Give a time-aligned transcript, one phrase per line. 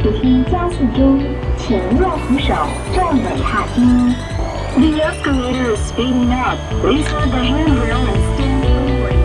[0.00, 1.20] 此梯加速中，
[1.56, 2.54] 请握扶手，
[2.94, 3.82] 站稳踏阶。
[4.76, 6.56] The escalator is speeding up.
[6.80, 9.16] Please hold the handrail and stand forward.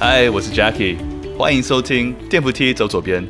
[0.00, 0.96] 嗨，我是 Jackie，
[1.38, 3.24] 欢迎收听电扶梯走左边。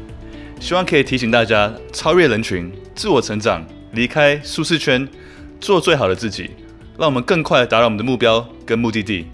[0.58, 3.62] 希望可以提醒大家超越人群，自我成长，
[3.92, 5.06] 离开舒适圈，
[5.60, 6.52] 做最好的自己，
[6.96, 9.26] 让我们更快达到我们的目标跟目的地。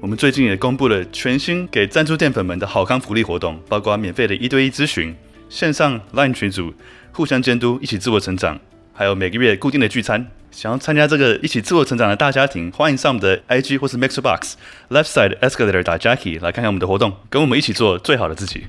[0.00, 5.14] 我们最近也公布了全新给赞助淀粉们的好康福利活动，包括免费的一对一咨询、
[5.48, 6.72] 线上 Line 群组、
[7.12, 8.60] 互相监督、一起自我成长，
[8.92, 10.24] 还有每个月固定的聚餐。
[10.52, 14.52] 想要参加这个一起自我成长的大家庭，欢迎上我们的 IG 或是 Mixbox
[14.90, 18.68] Left Side Escalator 打 Jackie 来看看我们的活动，跟我们一起做最好的自己。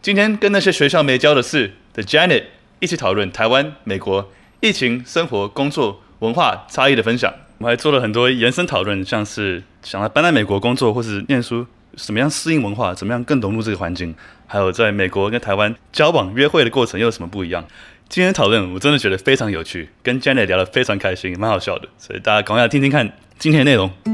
[0.00, 2.44] 今天跟那些学校没教的事的 Janet
[2.78, 7.34] 一起讨论台湾、美国疫情、生活、工作、文化差异的分享。
[7.58, 11.66] 我们还做了很多延伸讨论，像是想要搬来美国工作或是念书，
[11.96, 14.14] 怎么样适应文化，怎么样更融入这个环境，
[14.46, 17.64] 还有在美国跟台湾交往约会的过程又有什么不一样？
[18.10, 23.90] 今天讨论我真的觉得非常有趣，跟 Janet 聊得非常开心，蛮好笑的，所以大家赶快来听听看今天的内容。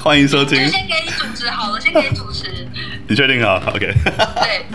[0.00, 0.58] 欢迎收听。
[0.68, 2.37] 先给你主持好了，先给你主持。
[3.08, 3.78] 你确定好？OK。
[3.80, 4.66] 对。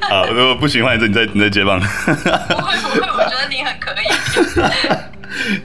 [0.00, 1.78] 好， 如果不行的话，你再你再你再接棒。
[1.80, 4.04] 不会不会，我觉得你很可以。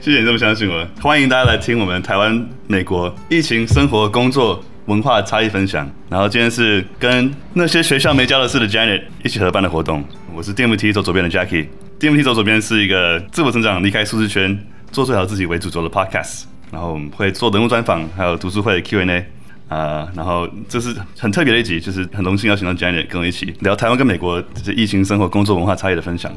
[0.00, 0.86] 谢谢你这么相信我。
[1.02, 5.88] 欢迎大家来听我们台湾、美国疫情、生活、工作、文化差异分享。
[6.08, 10.02] 然后今天是跟那些学校没教的事的 Janet 一起合办的活动。
[10.32, 11.66] 我是 DMT 走左边的 Jackie。
[12.00, 14.56] DMT 走左边是一个自我成长、离开舒适圈、
[14.90, 16.44] 做最好自己为主轴的 Podcast。
[16.72, 19.26] 然后我们会做人物专访，还有读书会 Q&A。
[19.68, 26.32] 啊、呃，然后这是很特别的一集，就是很荣幸邀请到 Janet 跟我一起聊台湾跟美国这些疫情、生活、工作、文化差异的分享。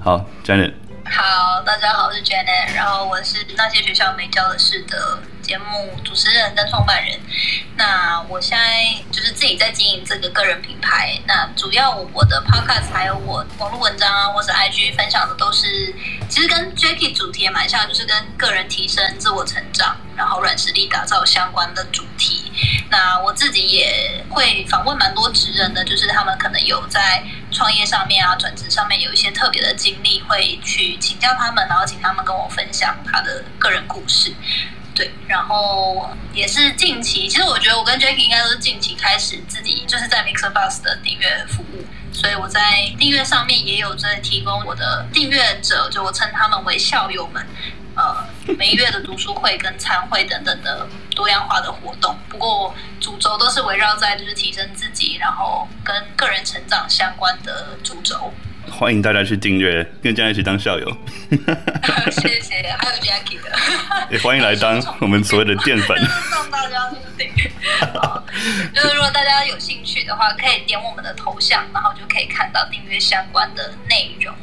[0.00, 0.72] 好，Janet。
[1.04, 7.20] 好，大家好，我是 Janet，然后我是那些学校没教的事的节目主持人跟创办人。
[7.76, 11.20] 那我现在就是自己在经营这个个人品牌。
[11.26, 15.94] 那主要我的 Podcast 还有我网络文章啊，或是 IG 分享的都是，
[16.28, 22.50] 其实跟 Jackie 主题也蛮像，就是跟个人提升、自我成长，然后软实力打造相关的主题。
[22.90, 34.32] 那我自己也会访问蛮多职人的，就是他们可能有在创业上面啊、转职上面有一些特别的经历，会去请教他们，然后请他们跟我分享他的个人故事。
[34.94, 42.60] 对，然后也是近期，其实我觉得我跟 Jackie 应该都是近期开始自己就是在 Mixer Bus 的订阅服务，所以我在
[42.96, 47.44] 订阅上面也有在提供我的订阅者，就我称他们为校友们，
[47.96, 48.24] 呃，
[48.56, 52.16] 每月的读书会跟餐会等等的多样化的活动。
[52.28, 58.32] 不过主轴都是围绕在就是提升自己，然后跟个人成长相关的主轴。
[58.70, 60.96] 欢迎大家去订阅，跟 Janet 一起当校友。
[62.10, 63.50] 谢谢，还有 Jackie 的。
[64.10, 65.96] 也欢迎来当我们所谓的淀粉。
[66.30, 67.50] 让大家去订阅。
[68.74, 74.34] 就是如果大家有兴趣的话，可以点我们的头像，然后就可以看到订阅相关的内容。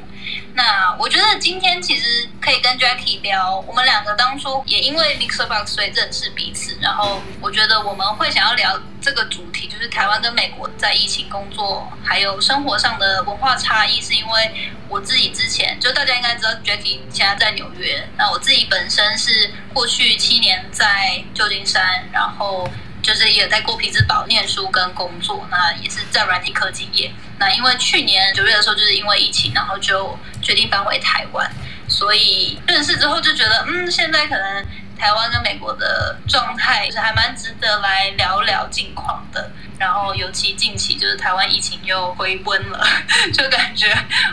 [0.54, 22.70] 那我觉得今天其实可以跟 Jackie 聊，我们两个当初也因为 MixerBox 所以认识彼此，然后我觉得我们会想要聊这个主题，就是台湾跟美国在疫情、工作还有生活上的文化差异，是因为我自己之前就大家应该知道 Jackie 现在在纽约，那我自己本身是过去七年在旧金山，然后。
[23.02, 27.12] 就是也在过皮兹堡念书跟工作，那也是在软体科技业。
[27.40, 31.50] 那因为去年九月的时候，就是因为疫情，然后就决定搬回台湾。
[31.88, 34.66] 所以认识之后就觉得，嗯，现在可能
[34.98, 39.52] 台湾跟美国的状态就是还蛮值得来聊聊近况的。
[39.78, 42.88] 然后尤其近期就是台湾疫情又回温了，
[43.34, 43.88] 就感觉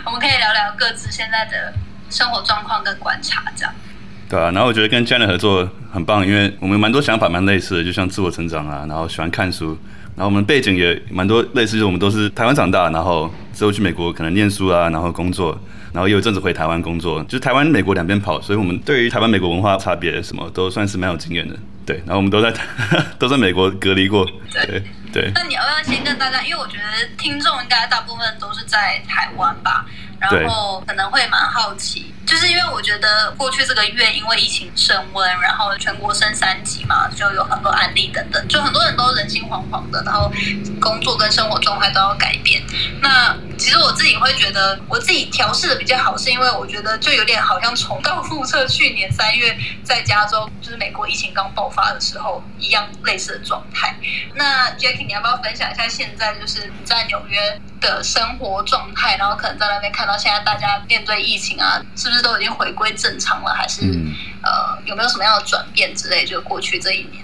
[0.05, 1.73] 我们可以聊聊各自现在的
[2.11, 3.73] 生活状况跟观察这样。
[4.29, 9.75] 对啊，然后我觉得跟 Janet 合作很棒，因为我们蛮多想法蛮类似的，就像自我成长啊，然后喜欢看书，
[10.15, 15.59] 然后我们背景也蛮多类似，就是我们都是台湾长大，然后之后去美国可能念书啊，然后工作，
[15.91, 21.55] 然后也有一阵子回台湾工作，就是台湾、美国两边跑，所以我们对于台湾、美国文化差别什么都算是蛮有经验的。
[21.83, 22.53] 对，然后我们都在
[23.17, 24.23] 都在美国隔离过。
[24.53, 24.83] 对对。
[25.11, 26.83] 对那你要不要先跟大家，因为我觉得
[27.17, 29.83] 听众应该大部分都是在台湾吧？
[30.19, 40.31] 然后可能会蛮好奇，就是因为我觉得过去这个月因为疫情升温，然后全国升三级嘛，就有很多案例等等，就很多人都人心惶惶的，然后
[40.79, 42.61] 工作跟生活状态都要改变。
[43.01, 53.95] 那其实我自己会觉得，我自己调试的比较好，是因为我觉得就有点好像重蹈覆辙，去年三月在加州，就是美国疫情刚爆发的时候一样类似的状态。
[54.35, 59.17] 那 Jackie，你要不要分享一下现在就是你在纽约的生活状态？
[59.17, 63.53] 然后可能在那边看到现在大家面对疫情啊，是不是都已经回归正常了？
[63.53, 64.13] 还是、嗯、
[64.43, 66.25] 呃有没有什么样的转变之类？
[66.25, 67.23] 就过去这一年。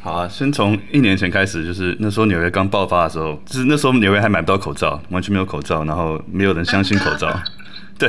[0.00, 7.28] 好啊，先从一年前开始，就是那时候纽约刚爆发的时候，就是那时候纽约还买不到口罩，完全没有口罩，然后没有人相信口罩，
[7.98, 8.08] 对，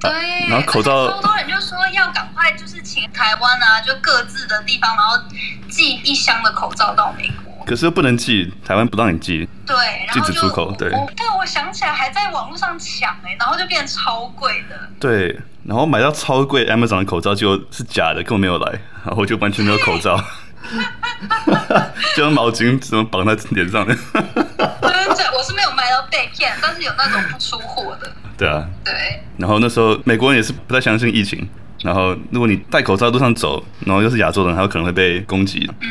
[0.00, 0.10] 对，
[0.48, 5.16] 然后口罩，超多人就说要赶快就是请台湾啊，就各自的地方，然后
[5.70, 9.76] 寄一箱的口罩到美国，可是又不能寄，台湾不让你寄，对，
[10.06, 10.98] 然后禁止出口，对，对，
[11.38, 20.22] 我想起来还在网络上抢哎、欸，然后就变超贵的，对，然后买到超贵 Amazon 的口罩就是假的，根本没有来，然后就完全没有口罩。
[22.14, 23.92] 就用毛巾怎么绑在脸上的？
[23.94, 24.24] 对，
[25.36, 28.10] 我是没有买到被骗，但是有那种不出货的。
[28.38, 28.64] 对啊。
[28.84, 29.20] 对。
[29.36, 31.48] 然后那时候美国人也是不太相信疫情，
[31.80, 35.68] 然后如果你戴口罩路上走，然后又是亚洲人，还有可能会被攻击。
[35.80, 35.88] 嗯。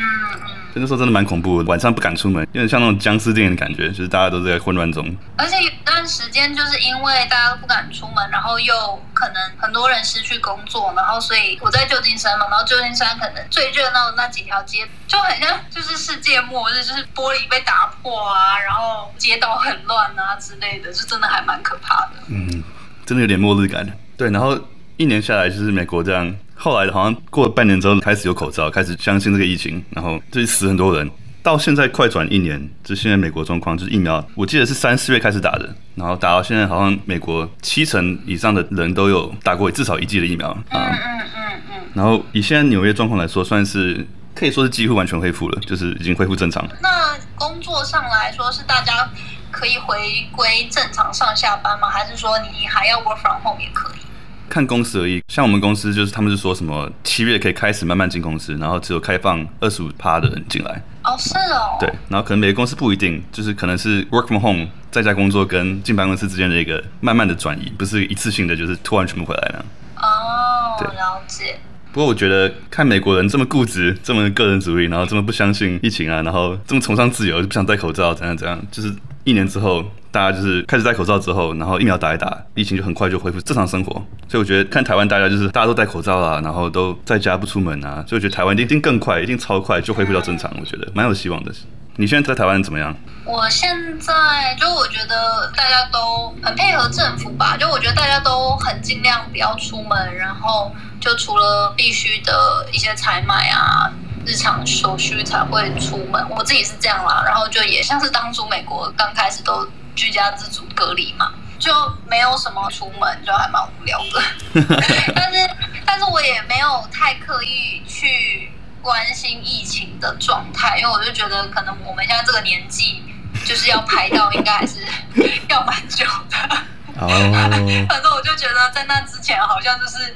[0.80, 5.04] 那时候真的蛮恐怖的，晚上不敢出门，有点像那种僵尸电影的感觉，就是大家都在混乱中。
[5.36, 8.74] 而且有段时间就是因为大家都不敢出门，然后又
[9.12, 22.12] 可能很多人失去工作，然后所以我在旧金山嘛，然后旧金山可能最热闹的那几条街就很像就是世界末日，就是玻璃被打破啊，然后街道很乱啊之类的，就真的还蛮可怕的。
[22.28, 22.62] 嗯，
[23.04, 23.86] 真的有点末日感。
[24.16, 24.58] 对，然后
[24.96, 26.34] 一年下来就是美国这样。
[26.62, 31.10] 后来好像过了半年之后开始有口罩，开始相信这个疫情，然后就死很多人。
[31.42, 40.56] 到现在快转一年，就现在美国状况就是疫苗，我记得是三四月开始打的，然后打到现在好像美国七成以上的人都有打过至少一剂的疫苗。
[40.70, 41.80] 嗯嗯嗯嗯。
[41.94, 46.64] 然后以现在纽约状况来说，算是可以说是几乎完全恢复了，就是已经恢复正常。
[46.80, 49.10] 那工作上来说，是大家
[49.50, 49.98] 可以回
[50.30, 51.90] 归正常上下班吗？
[51.90, 54.02] 还是说你还要 work from home 也可以？
[54.52, 60.82] 看公司而已，像我们公司就是他们是说什么七月可以开始慢慢进公司，然后只有开放二十五趴的人进来。
[61.04, 61.78] 哦，是哦。
[61.80, 69.64] 对，然后可能每个公司不一定，就是可能是 work from home 在家工作跟进办公室之间的一个慢慢的转移，不是一次性的，就是突然全部回来了。
[69.96, 71.58] 哦，对，了解。
[71.90, 78.94] 不过我觉得看美国人这么固执，这么个人主义，然后这么不相信疫情啊，然后这么崇尚自由，就不想戴口罩，怎样怎样，就是
[79.24, 79.84] 一年之后。
[80.12, 83.92] 大家就是开始戴口罩之后，然后疫苗打一打，疫情就很快就恢复正常生活。
[84.28, 90.54] 所以我觉得看台湾大家就是大家都戴口罩啊，然后都在家不出门啊，所以我觉得台湾一定更快，一定超快就恢复到正常。
[90.60, 91.52] 我觉得蛮有希望的。
[91.96, 92.94] 你现在在台湾怎么样？
[93.24, 100.70] 我现在就我觉得大家都很配合政府吧，就我觉得大家都很尽量不要出门，然后
[101.00, 103.90] 就除了必须的一些采买啊。
[104.24, 107.22] 日常所需才会出门，我自己是这样啦。
[107.24, 111.72] 然后就也像是当初美国刚开始都居家自主隔离嘛，就
[112.08, 114.22] 没有什么出门，就还蛮无聊的。
[115.14, 115.50] 但是，
[115.84, 123.02] 但是我也没有太刻意去关心疫情的状态，因为我就觉得可能我们现在这个年纪，
[123.44, 124.78] 就是要排到应该还是
[125.48, 126.56] 要蛮久的。
[126.98, 127.08] 哦。
[127.88, 130.14] 反正我就觉得在那之前，好像就是。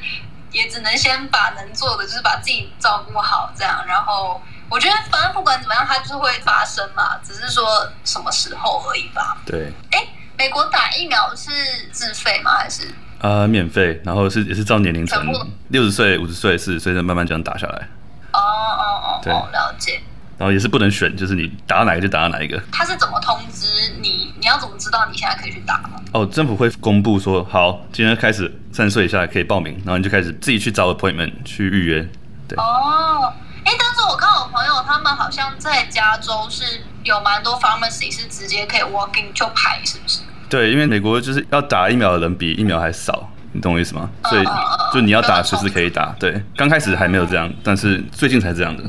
[0.56, 3.85] 也只能先把能做的，就是把自己照顾好，这样。
[3.87, 9.37] 然后我觉得，反正不管怎么样，它就是会发生嘛，只是说什么时候而已吧。
[9.44, 9.70] 对。
[9.91, 10.03] 哎，
[10.38, 11.50] 美国打疫苗是
[11.93, 12.53] 自费吗？
[12.53, 12.91] 还是？
[13.20, 14.00] 呃，免费。
[14.03, 15.23] 然后是也是照年龄层，
[15.69, 17.88] 六十岁、五十岁、四十岁再慢慢这样打下来。
[18.32, 20.00] 哦哦哦，对，了解。
[20.38, 22.60] 然后也是不能选，就是你打哪个就打哪一个。
[22.70, 23.66] 他是怎么通知
[24.00, 24.34] 你？
[24.38, 26.00] 你要怎么知道你现在可以去打吗？
[26.12, 32.06] 哦，政府会公布说，好，今天开始三十岁以下可以报名，然后你就开始自己去找 appointment 去预约。
[32.46, 32.56] 对。
[32.58, 33.32] 哦，
[33.64, 40.20] 哎，但是我看我朋友他们好像在加州是有蛮多 pharmacy 是直接可以 walking 就排，是不是？
[40.48, 44.08] 对，因为美国就是要打疫苗的人比疫苗还少，你懂我意思吗？
[44.28, 44.44] 所以
[44.93, 46.14] 就你要打随时可以打。
[46.20, 48.84] 对，刚开始还没有这样，但是最近才这样的。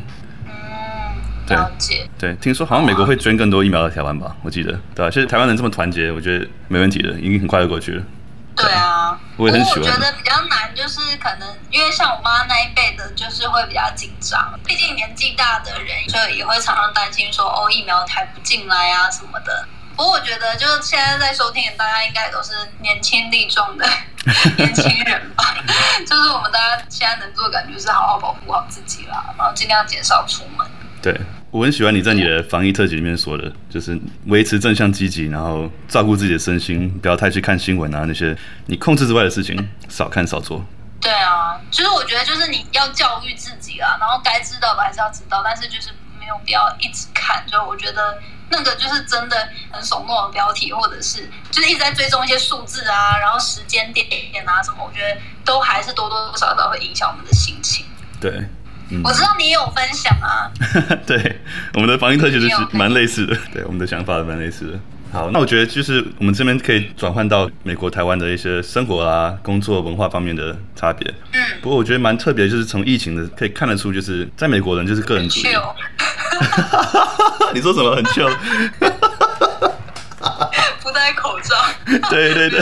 [1.55, 4.35] 了解，对，听说好像美国会捐更多疫苗到台湾吧？
[4.43, 5.09] 我记得，对啊？
[5.09, 8.03] 其实台湾人这么团结，我觉得没问题的，已经很快就过去了。
[8.55, 9.81] 对啊， 我也很喜欢。
[9.81, 14.59] 我觉得比较难，就是可能因为像我妈那一辈的，就是会比较紧张。
[14.65, 19.67] 毕竟年纪大的人，所以也会常常担心说，哦，疫苗抬不进来啊什么的。
[19.95, 22.51] 不过我觉得，就是现在在收听的大家，应该都是
[22.81, 23.87] 年轻力壮的
[24.57, 25.55] 年轻人吧？
[26.05, 30.65] 就是我们大家现在能做的，感觉是好好保护好自己啦，然后尽量减少出门。
[31.01, 31.15] 对。
[31.57, 38.37] 我很喜欢你在你的防疫特辑里面说的，就是维持正向积极，然后照顾自己的身心，不要太去看新闻啊那些
[38.67, 40.63] 你控制之外的事情，少看少做。
[41.01, 47.43] 对啊，其实我觉得就是你要教育自己啊，然后该知道的还是要知道，但是就是没有必要一直看。
[47.47, 48.19] 就我觉得
[48.51, 57.83] 那个就是真的很耸动的标题，或者是就是一直在追踪一些数字啊，然后时间点点啊什么，我觉得都还是多多少少会影响我们的心情。
[58.19, 58.47] 对，
[58.89, 60.49] 嗯、我知道你也有分享啊。
[61.05, 61.39] 对，
[61.73, 64.79] 我们的防疫特辑就是蛮类似的，对，我们的想法蛮类似的。
[65.09, 71.09] 好，那我觉得就是我们这边可以转换到美国、台湾的一些生活啊、工作文化方面的差别。
[71.33, 75.47] 嗯，不过我觉得蛮特别，就是从疫情的可以看得出，就是在美国人就是个人主义。
[77.53, 78.29] 你说什么很秀？
[80.83, 81.55] 不戴口罩。
[82.09, 82.61] 对对对。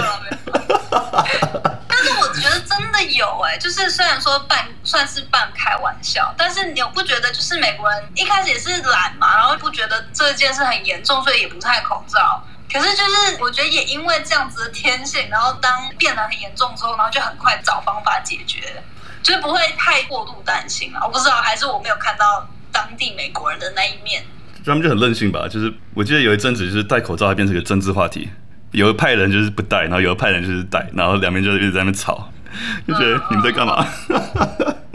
[2.77, 12.43] 真的有哎、就是虽然说半算是半开玩笑，但是你有不觉得就是美国人一开始也是懒嘛，然后不觉得这件事很严重，所以也不戴口罩。
[12.71, 18.83] 可是就是我觉得也因为这样子的天性，然后当变得很严重之后，然后就很快找方法解决，
[19.21, 20.99] 就是不会太过度担心啊。
[21.03, 24.23] 我不知道还是我没有看到当地美国人的那一面。
[24.65, 28.29] 他们就很任性吧，就是我记得有一阵子就是戴口罩还变成一个政治话题。
[28.71, 32.29] 有一派人就是不戴，然后有一派人就是戴，然后两边就一直在那吵，
[32.87, 33.85] 就觉得你们在干嘛？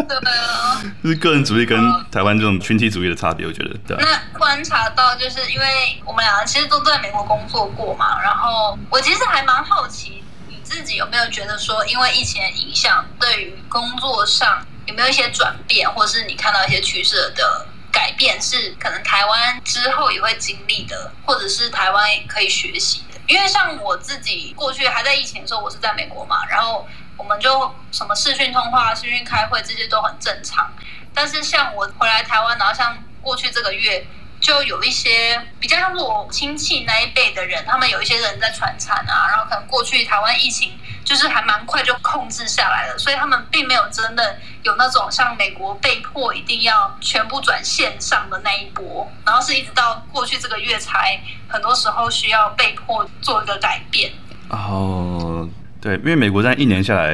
[0.09, 1.79] 对啊，就 是个人主义跟
[2.11, 3.71] 台湾这种群体主义的差别，我觉得。
[3.87, 3.97] 对。
[3.99, 23.21] 那观察到，就是因为我们两个其实都在美国工作过嘛，然后我其实还蛮好奇，你自己有没有觉得说，因为疫情的影响，对于工作上有没有一些转变，或是你看到一些趋势的改变，是可能台湾之后也会经历的，或者是台湾可以学习的？
[23.29, 26.85] 因为像我自己过去还在疫情的时候，我是在美国嘛，然后
[27.21, 30.73] 我们就什么视讯通话、视讯开会这些都很正常。
[31.13, 34.07] 但是像我回来台湾，然后像过去这个月，
[34.41, 51.21] 就有一些比较像是我亲戚那一辈的人，他们有一些人在传产啊，然后可能过去台湾疫情就是还蛮快就控制下来了，所以他们并没有真的有那种像美国被迫一定要全部转线上的那一波，然后是一直到过去这个月才。
[51.53, 54.13] 很多时候需要被迫做一个改变。
[54.51, 55.49] 哦，
[55.81, 57.13] 对，因为美国在一年下来，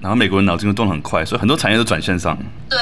[0.00, 2.36] 然后美国人脑筋都动得很快，所以很多产业都转线上。
[2.68, 2.78] 对，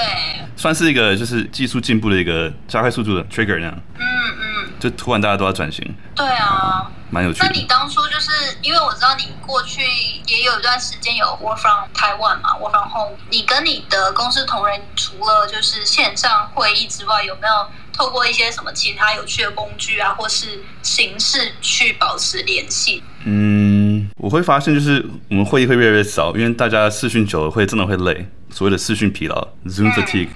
[0.57, 3.83] 算是一个就是技术进步的一个加快速度的 trigger 那样。
[3.99, 4.71] 嗯嗯。
[4.81, 5.95] 就突然大家都要转型。
[6.15, 6.91] 对啊。
[7.13, 7.47] 蛮有趣的。
[7.47, 8.31] 那你当初就是
[8.63, 9.83] 因为我知道你过去
[10.29, 13.17] 也有一段时间有 work from Taiwan 嘛，work from home。
[13.31, 17.67] 你跟你的公司同仁除了就是线上会议之外，有没有？
[18.01, 23.03] 透过一些什么其他有趣的工具啊，或是形式去保持联系。
[23.27, 30.29] 嗯，我会发现就是我们会议会越来越少，因为大家视讯久了会真的会累，所谓的视讯疲劳 （Zoom fatigue）。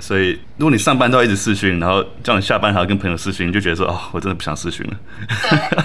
[0.00, 4.96] 所以如果你上班都要一直视讯，然后叫你下班还要跟朋友视讯，你就觉得说哦，我真的不想视讯了。
[5.50, 5.84] 对，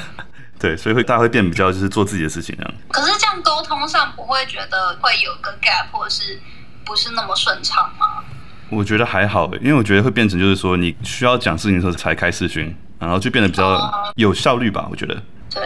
[0.72, 2.74] 对，所以会大家会变比较就是做自己的事情这样。
[2.88, 6.40] 可是这样沟通上不会觉得会有个 gap，或是
[6.86, 8.24] 不是那么顺畅吗？
[8.70, 14.88] 我觉得还好，因为我觉得会变成就是说，你需要讲事情的时候才开视讯，然后就变得比较有效率吧。
[14.92, 15.16] 我觉得，
[15.54, 15.64] 对。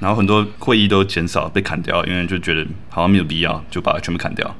[0.00, 4.54] 然后很多会议都减少被砍掉，因为就觉得好像没有必要，就把它全部砍掉，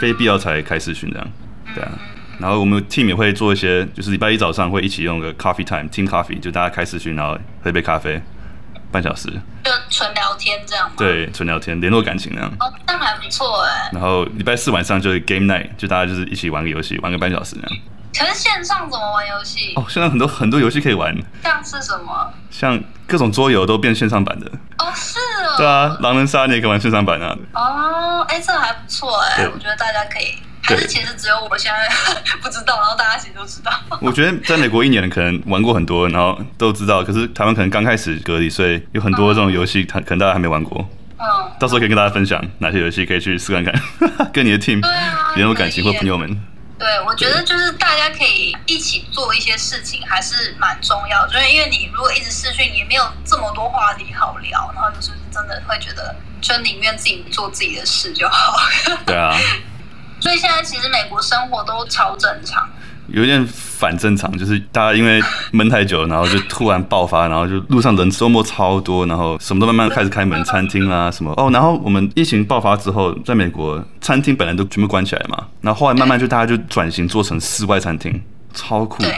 [0.00, 1.28] 非必要才开视讯这样，
[1.74, 1.92] 对啊。
[2.38, 8.20] 然后我们 team 也会做一些，就是礼拜一早上会一起用个 coffee time，team coffee，就大家开视讯，然后喝一杯咖啡。
[8.92, 9.28] 半小时，
[9.64, 10.94] 就纯聊天这样吗？
[10.98, 12.52] 对，纯聊天，联络感情那样。
[12.60, 13.90] 哦，那还不错哎。
[13.92, 17.78] 然后礼拜四晚上就是 game night，就大家就是一起玩个游戏，玩个半小时那样。
[18.14, 19.72] 可是线上怎么玩游戏？
[19.74, 21.16] 哦，现在很多很多游戏可以玩。
[21.42, 22.30] 像是什么？
[22.50, 24.46] 像各种桌游都变线上版的。
[24.78, 25.56] 哦，是哦。
[25.56, 27.34] 对啊，狼人杀你也可以玩线上版啊。
[27.54, 30.34] 哦，哎，这还不错哎，我觉得大家可以。
[30.64, 33.72] 还是其实只有我现在不知道，然后大家其实都知道。
[34.00, 37.02] 我觉得在美国一年可能玩过很多，然后都知道。
[37.02, 40.88] 可是台湾可能刚开始隔离，所以有很多这种游戏，他可能大家还没玩过。
[41.18, 41.26] 嗯。
[41.58, 43.74] 到时候可以跟大家分享哪些游戏可以去试看看，
[44.32, 44.80] 跟你的 team
[45.34, 46.28] 联络感情或朋友们。
[46.78, 51.26] 对，我觉得就是大家可以一起做一些事情，还是蛮重要。
[51.28, 58.56] 就是因为你如果一直试训，也没有这么多话题好聊，然后就是真的会觉得，就宁愿自己做自己的事就好。
[59.06, 59.36] 对啊。
[60.22, 62.64] 所以现在其实美国生活都超正常，
[63.08, 78.22] 有点反正常，就是大家因为闷太久，然后就突然爆发，然后就路上人周末超多，然后什么都慢慢开始开门，餐厅啦 什么哦，然后我们疫情爆发之后，在美国餐厅本来都全部关起来嘛，然后后来慢慢就大家就转型做成室外餐厅，
[78.54, 79.12] 超酷的，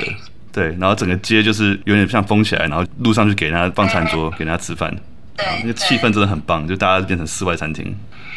[0.53, 4.91] 对，然后整个街就是有点像封起来，然后路上就给人家放餐桌，给人家吃饭，
[5.37, 7.95] 对，那个气氛真的很棒，就大家变成室外餐厅。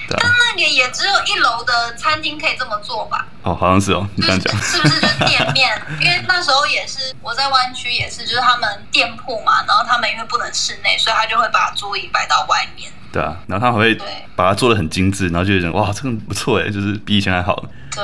[0.09, 3.25] 但那个也只有一楼的餐厅可以这么做吧？
[3.43, 4.99] 哦，好像是哦，你这样讲是不是？
[5.01, 12.91] 就是店面， 因为那时候也是我在湾区，也是就是他们店铺嘛，然后他们因为不能室内，所以他就会把桌椅摆到外面。
[13.11, 13.95] 对啊，然后他还会
[14.35, 17.63] 把它做的很精致，然后就觉得哇，这个不错哎，就是比以前还好。
[17.91, 18.03] 对，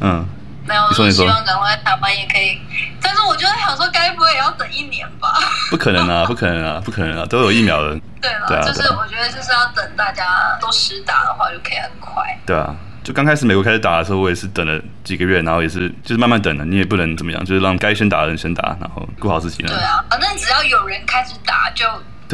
[0.00, 0.26] 嗯，
[0.66, 2.58] 没有，你说你说希望赶快台湾也可以，
[3.00, 5.32] 但是我就在想说，该不会也要等一年吧？
[5.70, 7.98] 不可能啊， 不可能啊，不可能啊，都有疫苗了。
[8.20, 12.38] 对了，对啊就是我觉得就是要等大家都施打的话，就可以很快。
[12.44, 19.68] 对啊，就刚开始美国开始打的时候，我也是等了几个月，然后也是就是慢慢等的，你也不能怎么样，就是让该先打的人先打，然后顾好自己呢。
[19.68, 21.84] 对啊，反正只要有人开始打，就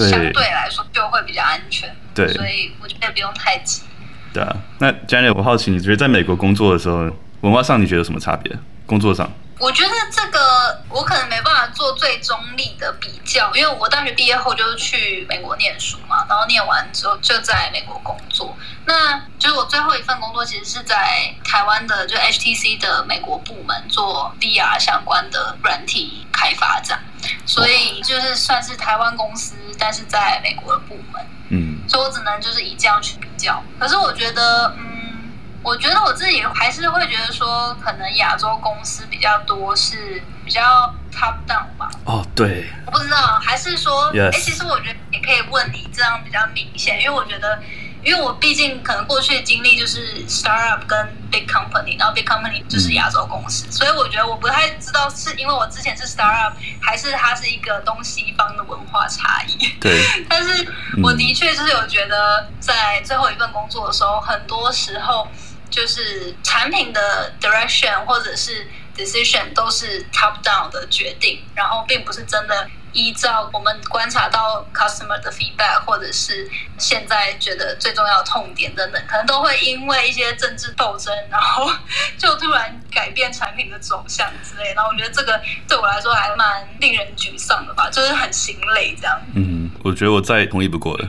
[0.08, 1.94] 相对来说就会比较安全。
[2.14, 3.82] 对所以我觉得不用太急。
[4.32, 7.04] 对啊，那 Janet，我好奇，你觉得在美国工作的时候，
[7.42, 8.56] 文化上你觉得有什么差别？
[8.86, 9.30] 工作上？
[9.58, 18.56] 我觉得这个我可能没办法做最中立的比较，因为我大学毕业后就是去美国念书嘛，然后念完之后就在美国工作。
[18.86, 27.00] 那就是我最后一份工作其实是在台湾的，就 HTC 的美国部门做 VR 相关的软体开发这样，
[27.44, 31.24] 所以就是算是台湾公司，但是在美国的部门。
[31.50, 33.62] 嗯，所以我只能就是以这样去比较。
[33.78, 35.01] 可是我觉得，嗯，
[35.62, 40.60] 我觉得我自己还是会觉得说，可能亚洲公司比较多是比较
[41.12, 41.90] top down 吧。
[42.04, 47.58] 哦，对，我不知道，还是说，哎其实我觉得也可以问你，这样比较明显，因为我觉得。
[48.04, 50.98] 因为我毕竟可能过去的经历就是 startup 跟
[51.30, 59.68] big company，然后 big company 就是亚洲公司，嗯、所以我觉得我不太知道是因为我之前是 startup，还是它是一个东西方的文化差异。
[59.80, 60.04] 对。
[60.28, 60.66] 但是
[61.00, 65.28] 我的确就是有觉得，在最后一份工作的时候，很多时候
[65.72, 72.68] 就是产品的 direction 或者是 decision 都是 top down 的决定，然后并不是真的。
[72.94, 81.72] 依照我们观察到 customer 的 feedback，或者是现在觉得最重要的痛点等等，可能都会因为一些政治斗争，然后
[82.18, 84.74] 就突然改变产品的走向之类。
[84.74, 89.18] 然后我觉得这个对我来说还蛮令人沮丧的吧，就是很心累这样。
[89.34, 91.08] 嗯，我觉得我再同意不过了。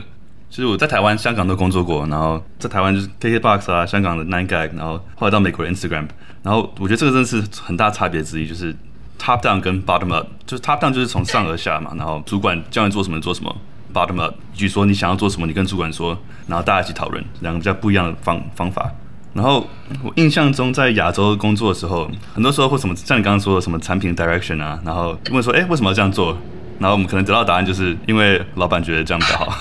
[0.54, 6.06] 就是我在台湾、香港都工作过，然后在台湾就是 KKBOX 啊，香港的 Nine Gag，然后后来到美国的 Instagram，
[6.44, 8.72] 然后我觉得这个真的是很大差别之一，就是
[9.18, 13.52] Top down 跟 Bottom up，就是 Top down 就是从上而下嘛，然后主管叫你做什么做什么
[13.92, 18.88] ，Bottom up，据说你想要做什么，你跟主管说，然后大家一起讨论，两个比较不一样的方方法。
[19.32, 19.66] 然后
[20.04, 26.38] 我印象中在亚洲工作的时候，很多时候会什么像你刚刚说的什么产品 direction 啊，然后问说，哎，为什么要这样做？
[26.78, 29.52] 然后我们可能得到答案就是因为老板觉得这样比较好。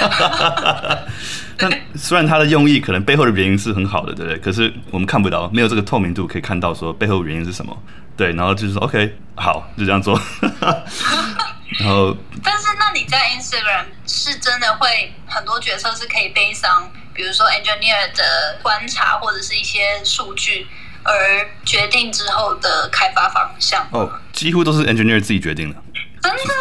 [1.58, 4.38] 但虽然他的用意可能背后的原因是很好的，对不对？
[4.38, 7.76] 可是我们看不到，没有这个透明度可以看到说背后原因是什么。
[8.16, 10.20] 对，然后就是说 OK，好，就这样做。
[11.80, 20.66] 然后，但是那你在 Instagram 是真的会很多决策是可以背上，比如说 engineer 的观察或者是一些数据
[21.02, 23.86] 而决定之后的开发方向。
[23.90, 25.76] 哦，几乎都是 engineer 自己决定的。
[26.22, 26.52] 真的？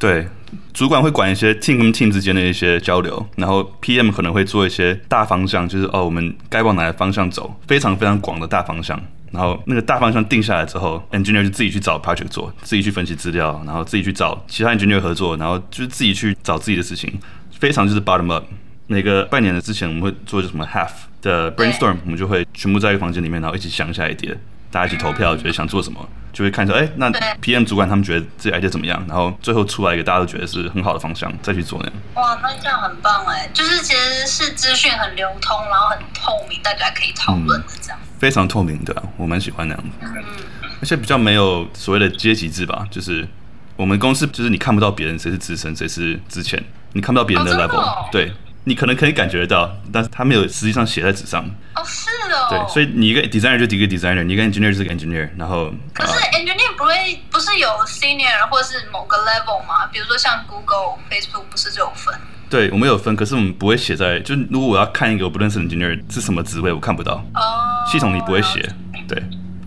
[0.00, 0.28] 对，
[0.76, 9.00] 主管会管一些 team 跟 team 之间的一些交流，然后 PM 可能会做一些大方向，就是哦，我们该往哪个方向走，非常非常广的大方向。
[9.32, 17.10] 然后那个大方向定下来之后，engineer 就自己去找 project 做，自己去分析资料，然后自己去找其他 engineer 合作，然后就是自己去找自己的事情，
[17.58, 18.44] 非常就是 bottom up。
[18.86, 20.90] 每个半年的之前，我们会做什么 half
[21.22, 24.36] 的 brainstorm，我们就会全部在一个房间里面，然后一起想一下 idea，
[24.70, 31.94] 大家一起投票，觉得想做什么，就会看说，哎，那 PM 主管他们觉得这 idea 怎么样，然后最后出来一个大家都觉得是很好的方向，再去做那样。
[32.14, 37.98] 哇，那这样很棒哎，就是其实是资讯很流通，然后很透明，大家可以讨论的这样。
[38.18, 40.22] 非常透明的，我蛮喜欢那样的，
[40.80, 43.26] 而且比较没有所谓的阶级制吧，就是
[43.76, 48.32] 我们公司就是你看不到别人谁是资深谁是之前，你看不到别人的 level，、哦、对，
[48.68, 51.40] 你可能可以感觉得到，但是他没有实际上写在纸上。
[51.76, 52.48] 哦，是哦。
[52.50, 55.72] 对，所以你一个 designer 就一个 designer，你一个 engineer 就是个 engineer，然后。
[55.94, 56.92] 可是 engineer 不会
[57.30, 59.86] 不是有 senior 或是某个 level 吗？
[59.92, 62.12] 比如说像 Google、Facebook 不是这种分？
[62.50, 64.18] 对，我们有分，可是我们不会写在。
[64.18, 67.24] 就如果我要看一个我不认识的 engineer 是什么职位，我看不到。
[67.34, 67.86] 哦。
[67.86, 68.68] 系统里不会写，
[69.06, 69.16] 对。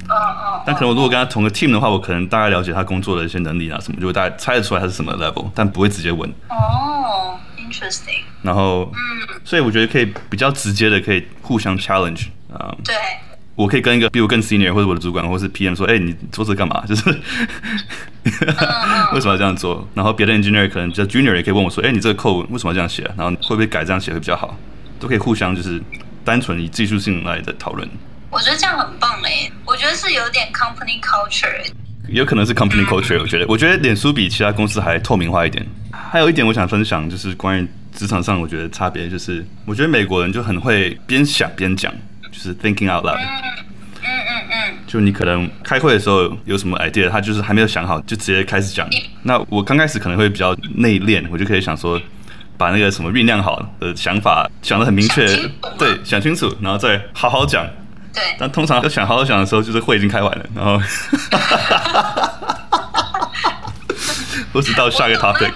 [0.09, 0.61] 哦哦。
[0.65, 6.29] 但可能我如果跟他同个 team 的话，我可能大概了解他工作的一些能力啊什么，就会大概猜得出来他是什么 level，但不会直接问。
[6.49, 8.21] 哦，interesting。
[8.41, 12.75] 然后，嗯，所以我觉得可以比较直接的可以互相 challenge 啊。
[12.83, 12.95] 对。
[13.55, 16.81] 我可以跟一个比我更 senior 或者我的主管或者是 PM 说，哎、欸，你做这干嘛？
[16.87, 17.09] 就是
[19.11, 19.85] 为什么要这样做？
[19.93, 23.03] 然后别的 engineer 可能叫 junior 也可以问我说，哎、欸，你这个 code 为什么要这样写？
[23.17, 24.57] 然后会不会改这样写会比较好？
[24.97, 25.81] 都可以互相就是
[26.23, 27.85] 单纯以技术性来的讨论。
[28.29, 31.69] 我觉得这样很棒哎，我觉得是有点 company culture。
[32.11, 35.65] 有可能是 company culture，我觉得，我觉得脸书比其他公司还透明化一点。
[35.91, 41.93] 还有一点我想分享，就是关于职场上我觉得差别，就是我觉得美国人就很会边想边讲。
[42.31, 48.87] 就是 thinking out loud，嗯嗯嗯，就你可能开会的时候有什么 idea，他就是还没有想好就直接开始讲。
[49.23, 51.99] 那我刚开始可能会比较内敛，我就可以想说，
[52.55, 55.25] 把那个什么酝酿好的想法想得很明确，
[55.79, 57.65] 对，想清楚，然后再好好讲。
[58.13, 58.23] 对。
[58.39, 60.79] 但通常要想好好想的时候，就是会已经开完了，然后，
[64.53, 65.51] 或是到下一个 topic。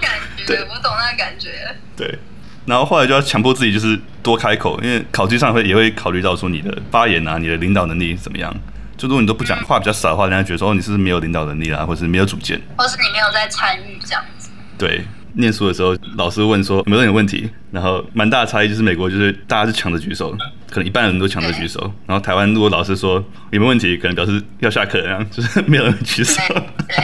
[0.46, 1.50] 对，我懂那个感觉。
[1.96, 2.18] 对，
[2.66, 8.54] 然后后来就要强迫自己，就是多开口，因为考据上会也会考虑到说你的发言啊，你的领导能力怎么样。
[8.96, 14.50] 就如果你都不讲话比较少的话，人家觉得说哦，你是不是没有领导能力啦，或者是没有主见，或是你没有在参与这样子。
[14.78, 20.36] 对，念书的时候，老师问说有没有问题，然后蛮大的差异就是美国就是大家是抢着举手，
[20.70, 23.14] 可能一半人都抢着举手，然后台湾如果老师说
[23.50, 26.42] 有没有问题，可能表示要下课，然后就是没有人举手。
[26.88, 26.96] 对。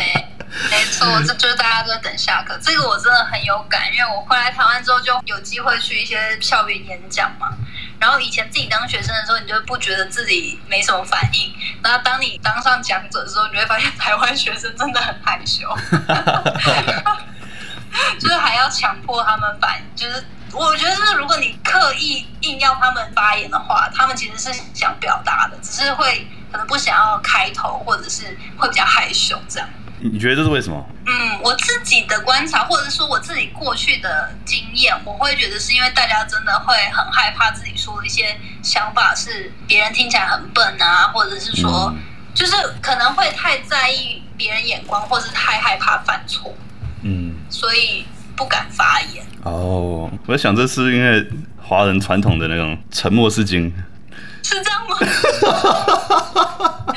[0.61, 2.59] 对没错，这就是大家都在等下课。
[2.61, 7.47] 这个我真的很有感，因为我回来台湾之后就有机会去一些校园演讲嘛。
[8.01, 11.53] 然后以前自己当学生的时候，你就不觉得自己没什么反应。
[11.83, 15.69] 然后当你当上讲者的时候，你会发现台湾学生真的很害羞，
[18.18, 19.96] 就是还要强迫他们反应。
[19.96, 29.68] 就是我觉得，就是如果你刻意硬要他们发言的话，他们其实是想表达的，只是会可能不想要开头，或者是会比较害羞这样。
[30.03, 30.83] 你觉得这是为什么？
[31.07, 41.94] 嗯，我自己的观察，或者是说我自己过去的经验，我会觉得是因为大家真的会很害怕自己说的一些想法是别人听起来很笨啊，或者是说，
[42.35, 46.55] 就是可能会太在意别人眼光，或是太害怕犯错，
[47.03, 48.05] 嗯，所以
[48.37, 49.25] 不敢发言。
[49.43, 53.73] 哦，我在想这是因为华人传统的那种沉默是金，
[54.43, 54.97] 是这样吗？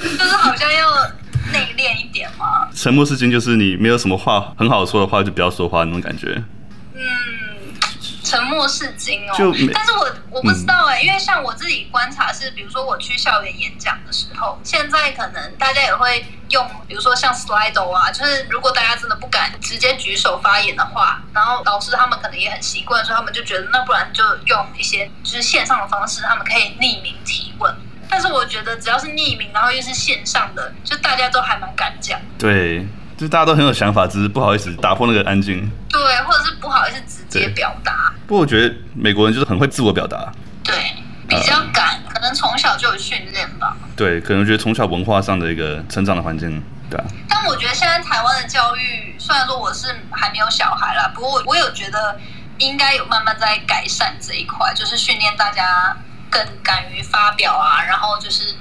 [0.00, 0.90] 就是好像要
[1.52, 2.68] 内敛一点嘛。
[2.74, 6.42] 沉默是金，就是你没有什么话很好说的话，就不要说话那种感觉。
[6.94, 7.00] 嗯，
[8.28, 9.34] 沉默是金哦。
[9.36, 27.74] 就但是我我不知道哎、欸，嗯、因为像我自己观察是，比如说我去校园演讲的时候，现在可能大家也会用，比如说像 Slido 啊，就是如果大家真的不敢直接举手发言的话，然后老师他们可能也很习惯，所以他们就觉得那不然就用一些就是线上的方式，他们可以匿名提问。
[28.10, 32.18] 但是我觉得只要是匿名，然后又是线上的，就大家都还蛮敢讲。
[32.38, 32.86] 对，
[33.18, 35.70] 就大家都很有想法，只是不好意思打破那个安静。
[35.90, 38.12] 对，或者是不好意思直接表达。
[38.26, 40.32] 不过我觉得美国人就是很会自我表达。
[40.64, 40.74] 对，
[41.28, 43.76] 比较敢，呃、可能从小就有训练吧。
[43.96, 47.04] 对，可能觉得从小文化上的一个成长的环境，对啊。
[47.28, 52.18] 但我觉得现在台湾的教育，虽然说我是还没有小孩啦，不过我我有觉得
[52.58, 55.96] 应该有慢慢在改善这一块，就是训练大家。
[56.30, 58.54] 更敢于发表啊，然后就是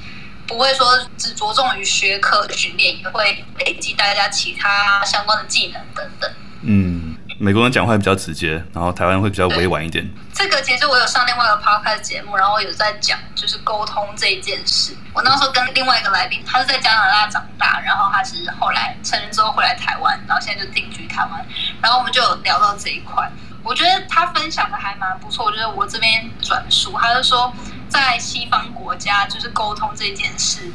[0.47, 6.31] 不会说只着重于学科训练，也会累积大家其他相关的技能等等。
[6.61, 7.06] 嗯，
[7.39, 10.09] 美国人讲话比较直接，然后台湾会比较委婉一点。
[10.33, 14.95] 这个其实我有上另外一个 podcast 节目，然后有在讲就是沟通这一件事。
[15.13, 21.45] 我那时候跟另外一个来宾，他是在加拿大长大，然后他是后来成人之后回来台湾，然后现在就定居台湾，
[21.79, 23.31] 然后我们就有聊到这一块。
[23.63, 27.53] 我觉得他分享的还蛮不错，就是我这边转述，他就说
[27.87, 30.71] 在西方国家，就是沟通这件事，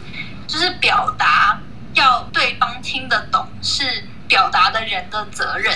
[0.47, 1.59] 就是表达
[1.95, 5.75] 要对方听得懂，是表达的人的责任；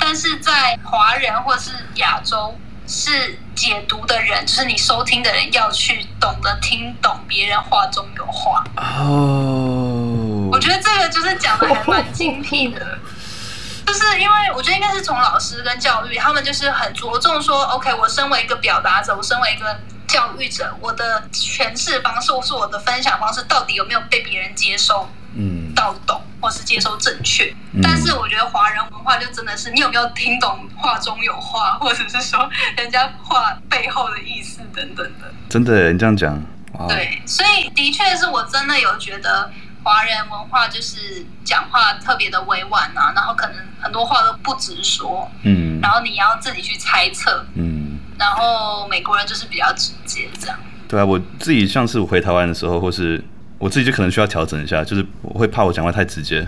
[0.00, 2.58] 但是在华人或是亚洲，
[2.88, 8.64] 是解读的人，就是你收听的人要去懂得听懂别人话中有话。
[8.76, 12.98] 哦，我觉得这个就是讲的还蛮精辟的。
[13.86, 27.54] 就是因为我觉得应该是从老师跟教育，他们就是很着重说，OK，我身为一个表达者，我身为一个教育者，我的诠释方式或是我的分享方式，到底有没有被别人接收，嗯，到懂或是接收正确？
[27.72, 35.32] 嗯、但是我觉得华人文化就真的是，你有没有听懂话中有话，或者是说人家话背后的意思等等的。
[35.48, 36.42] 真的，你这样讲，
[36.88, 39.50] 对，所以的确是我真的有觉得。
[39.82, 50.58] 华人文化就是讲话特别的委婉啊，然后可能很多话都不直说，嗯，然后你要自己去猜测，嗯，然后美国人就是比较直接这样。
[50.86, 53.24] 对啊，我自己上次我回台湾的时候，或是
[53.60, 56.44] 我自己就可能需要调整一下，就是我会怕我讲话太直接，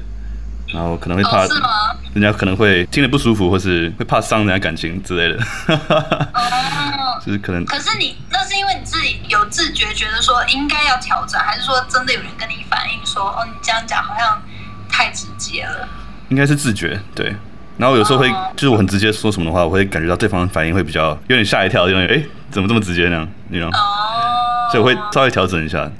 [0.73, 1.47] 然后可能会怕
[2.15, 5.45] 人家可能会听得不舒服，或是会怕伤人家感情之类的。
[5.69, 7.63] 哦， 就是可能。
[7.67, 14.43] 可是你那是因为你自己有自觉，觉得说应该要调整，还是说真的有人跟你反映说，哦，你这样讲好像
[14.89, 15.87] 太直接了？
[16.31, 17.37] 应该是自觉，对。
[17.77, 23.29] 然后有时候会，哦、就是我很直接说什么的话，我会感觉到对方反应会比较有点吓一跳，因为哎，怎么这么直接呢？
[23.49, 23.69] 你知道？
[23.69, 24.71] 哦。
[24.71, 25.91] 所以我会稍微调整一下。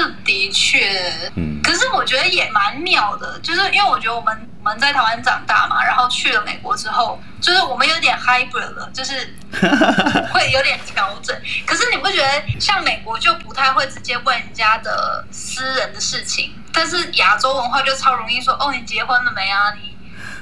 [0.00, 0.16] 对啊。
[0.16, 9.34] 这的确，嗯，可是我觉得也蛮妙的，就是因为我觉得我们我们在台湾长大嘛，然后去了美国之后，就是我们有点 hybrid 了，就是
[10.32, 11.36] 会有点调整。
[11.66, 19.72] 可是你不觉得像美国就不太会直接问人家的私人的事情，但是亚洲文化就超容易说，哦，你结婚了没啊？
[19.74, 19.96] 你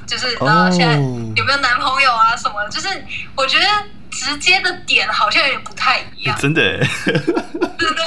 [0.07, 0.95] 就是呃，现在
[1.35, 2.71] 有没有男朋友啊什么的？
[2.71, 2.89] 就是
[3.35, 3.67] 我觉得。
[4.19, 6.37] 直接的点好像有点不太一样。
[6.39, 6.61] 真的，
[7.05, 8.05] 对不对？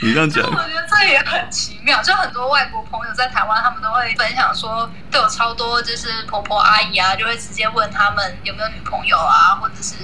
[0.00, 2.02] 你这样讲，我觉得这也很奇妙。
[2.02, 9.94] 就很多外国朋友在台湾，他们都会分享说，都有超多就是婆婆阿姨啊，就会直接问他们有没有女朋友啊，或者是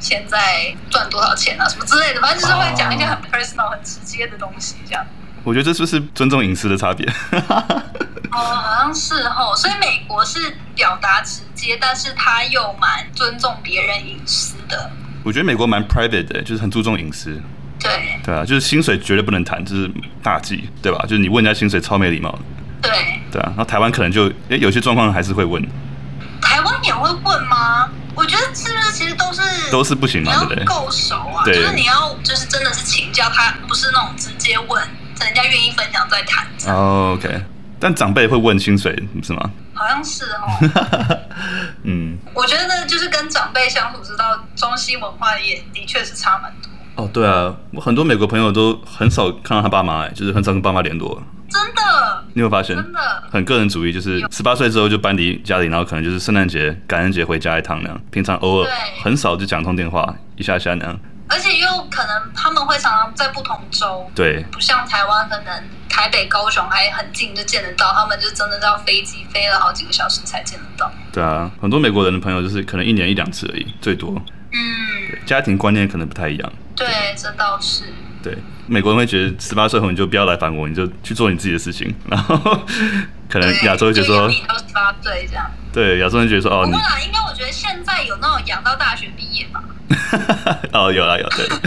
[0.00, 2.20] 现在赚多少钱啊，什么之类的。
[2.20, 5.04] 反正就是会讲一些很 personal、很直接的东西，这样。
[5.44, 7.06] 我觉得这就是尊重隐私的差别。
[8.32, 9.54] 哦，好像是哦。
[9.54, 14.90] 所以美国是表达直接，但是他又蛮尊重别人隐私的。
[15.22, 17.40] 我觉得美国蛮 private 的，就是很注重隐私。
[17.78, 18.18] 对。
[18.24, 19.90] 对啊，就是薪水绝对不能谈，就是
[20.22, 20.98] 大忌，对吧？
[21.02, 22.38] 就是你问人家薪水超没礼貌的。
[22.82, 22.90] 对。
[23.30, 25.62] 对啊，然后台湾可能就诶有些状况还是会问。
[26.40, 27.88] 台湾也会问吗？
[28.14, 30.64] 我觉得是不是其实都是都是不行嘛，对不对？
[30.64, 34.88] 够熟啊，对就是你要就是真的是请教他，不是那种直接问。
[35.20, 36.46] 人家愿意分享再谈。
[36.72, 37.42] 哦、oh,，OK，
[37.78, 39.50] 但长辈会问薪水是吗？
[39.74, 41.18] 好像是哦。
[41.84, 46.70] 嗯，我觉得就是跟长辈相处之道，中西文化也的确是差蛮多。
[46.96, 51.22] 哦、oh,，对啊，我很多美国朋友都很少看到他爸妈，哎，就是很少跟爸妈联络。
[51.50, 52.24] 真的？
[52.32, 52.74] 你有发现？
[52.76, 53.22] 真的。
[53.30, 58.70] 很个人主义，就是十八岁之后就搬离家里，然后可能就是圣诞节、感恩节回家一趟那样，平常偶尔
[59.02, 60.98] 很少就讲通电话一下下那样。
[61.34, 70.88] 而且又可能他们会常常在不同州，对，不像台湾，可能台北、高雄还很近就见得到，他们就真的要飞机飞了好几个小时才见得到。
[71.12, 74.14] 对啊，很多美国人的朋友就是可能一年一两次而已，最多。
[74.52, 76.52] 嗯，家庭观念可能不太一样。
[76.76, 77.82] 对，这倒是。
[78.22, 81.92] 对，美国人会觉得十八岁后你就不要来烦我，你就去做你自己的事情。
[82.08, 82.64] 然后
[83.28, 85.50] 可能亚洲会觉得说，你到十八岁这样。
[85.72, 86.72] 对，亚洲人觉得说，哦，你。
[86.72, 89.62] 应该我觉得现在有那种养到大学毕业吧。
[90.72, 91.48] 哦，有啊有对。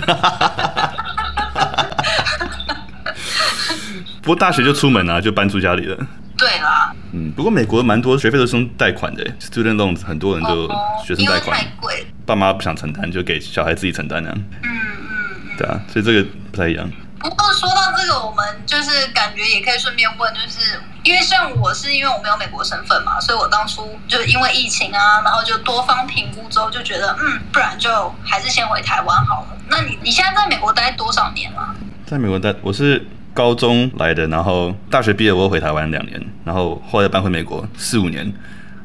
[4.21, 5.97] 不过大学就出门啊，就搬出家里了。
[6.37, 6.93] 对啦。
[7.11, 10.67] 嗯，不过美国蛮多学费都是用贷款的，student loans 很多人就
[11.05, 11.57] 学生贷款。
[11.57, 12.05] 太贵。
[12.25, 14.37] 爸妈不想承担，就给小孩自己承担那样。
[14.63, 15.57] 嗯嗯。
[15.57, 16.89] 对啊，所以这个不太一样。
[17.19, 29.57] 不过说到这个，我们就是感觉也可以顺便问，就是因为像我是因为我没有美国身份嘛，所以我当初就因为疫情啊，然后就多方评估之后就觉得，嗯，不然就还是先回台湾好了。
[29.67, 31.75] 那你你现在在美国待多少年了？
[32.05, 38.31] 在美国待，我是高中来的，然后大学毕业我又回台湾两年，然后后来搬回美国四五年，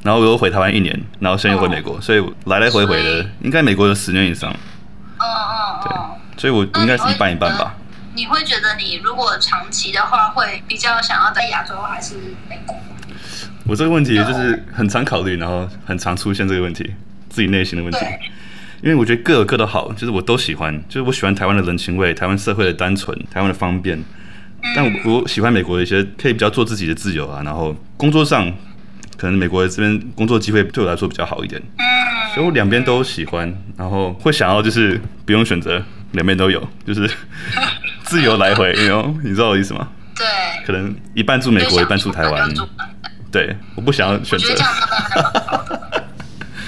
[0.03, 4.51] 然后我又回台湾一年，然后现在又回美国，哦，所以来来回回的应该美国有十年以上。
[4.51, 7.75] 嗯嗯对，所以我应该是一半一半吧。
[8.15, 12.15] 你会觉得你如果长期的话，会比较想要在亚洲还是
[12.49, 12.77] 美国？
[13.65, 16.95] 我这个问题就是很常考虑，然后很常出现这个问题，
[17.31, 17.99] 自己内心的问题。
[18.83, 24.03] 因为我觉得各有各的好，就是我都喜欢，就是我喜欢台湾的人情味，台湾社会的单纯，台湾的方便。
[24.75, 28.53] 但我我喜欢美国的一些可以比较做自己的自由啊，然后工作上
[29.17, 31.63] 可能美国的这边工作机会对我来说比较好一点。
[32.35, 35.81] 所以我两边都喜欢，然后会想要就是不用选择，
[36.13, 37.09] 两边都有，就是。
[38.13, 39.89] 自由来回，你 you know, 你知道我意思吗？
[40.15, 40.27] 对，
[40.67, 42.47] 可能一半住美国，一半住台湾。
[43.33, 44.55] 对，我不想要选择。
[44.55, 45.65] 这样真的还蛮好，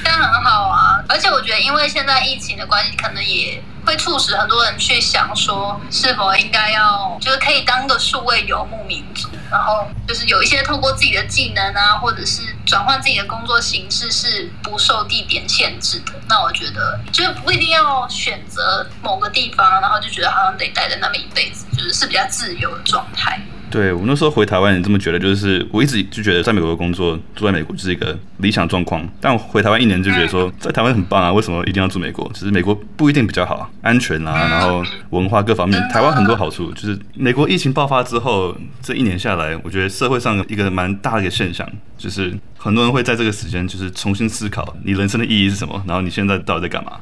[0.02, 1.04] 这样很好啊。
[1.06, 9.13] 而且我觉得，因为现在疫情的关系，可能也会促使很多人去想说，是否应该要，就是可以当个数位游牧民族。
[9.54, 16.12] 然后就是有一些透过自己的技能啊，或者是转换自己的工作形式，是不受地点限制的。
[16.28, 23.40] 那我觉得就是不一定要选择某个地方，然后就觉得好像得待在那么一辈子，就是是比较自由的状态。
[23.74, 29.04] 对，我那时候回台湾也这么觉得，就是我一直就觉得在美国工作，住在美国就是一个理想状况。
[29.20, 32.30] 但我回台湾一年就觉得说，在台湾很棒啊，为什么一定要住美国？
[32.32, 36.70] 其实美国不一定比较好，安全啊，然后文化各方面，台湾很多好处。
[36.70, 46.92] 就是美国疫情爆发之后，这一年下来，我觉得社会上一个蛮大的一个现象，就是很多人会在这个时间就是重新思考你人生的意义是什么，然后你现在到底在干嘛。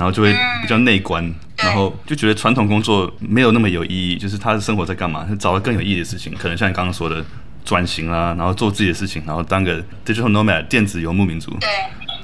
[0.00, 0.32] 然后就会
[0.62, 5.28] 比较内观，嗯，然后就觉得传统工作没有那么有意义，就是他的生活在干嘛？
[5.38, 7.22] 找到更有意义的事情，可能像你刚刚说的
[7.66, 11.68] 转型啦，然后做自己的事情，然后当个 digital nomad 电子游牧民族，对，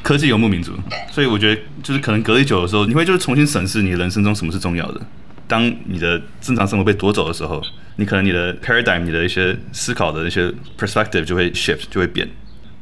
[0.03, 0.73] 科技游牧民族。
[1.11, 5.01] 所以我觉得就是可能隔离久的时候，你会就是重新审视你人生中什么是重要的。
[5.47, 7.63] 当你的正常生活被夺走的时候，
[7.97, 12.27] 你可能你的 paradigm，你的一些思考的一些 perspective 就会 shift，就会变。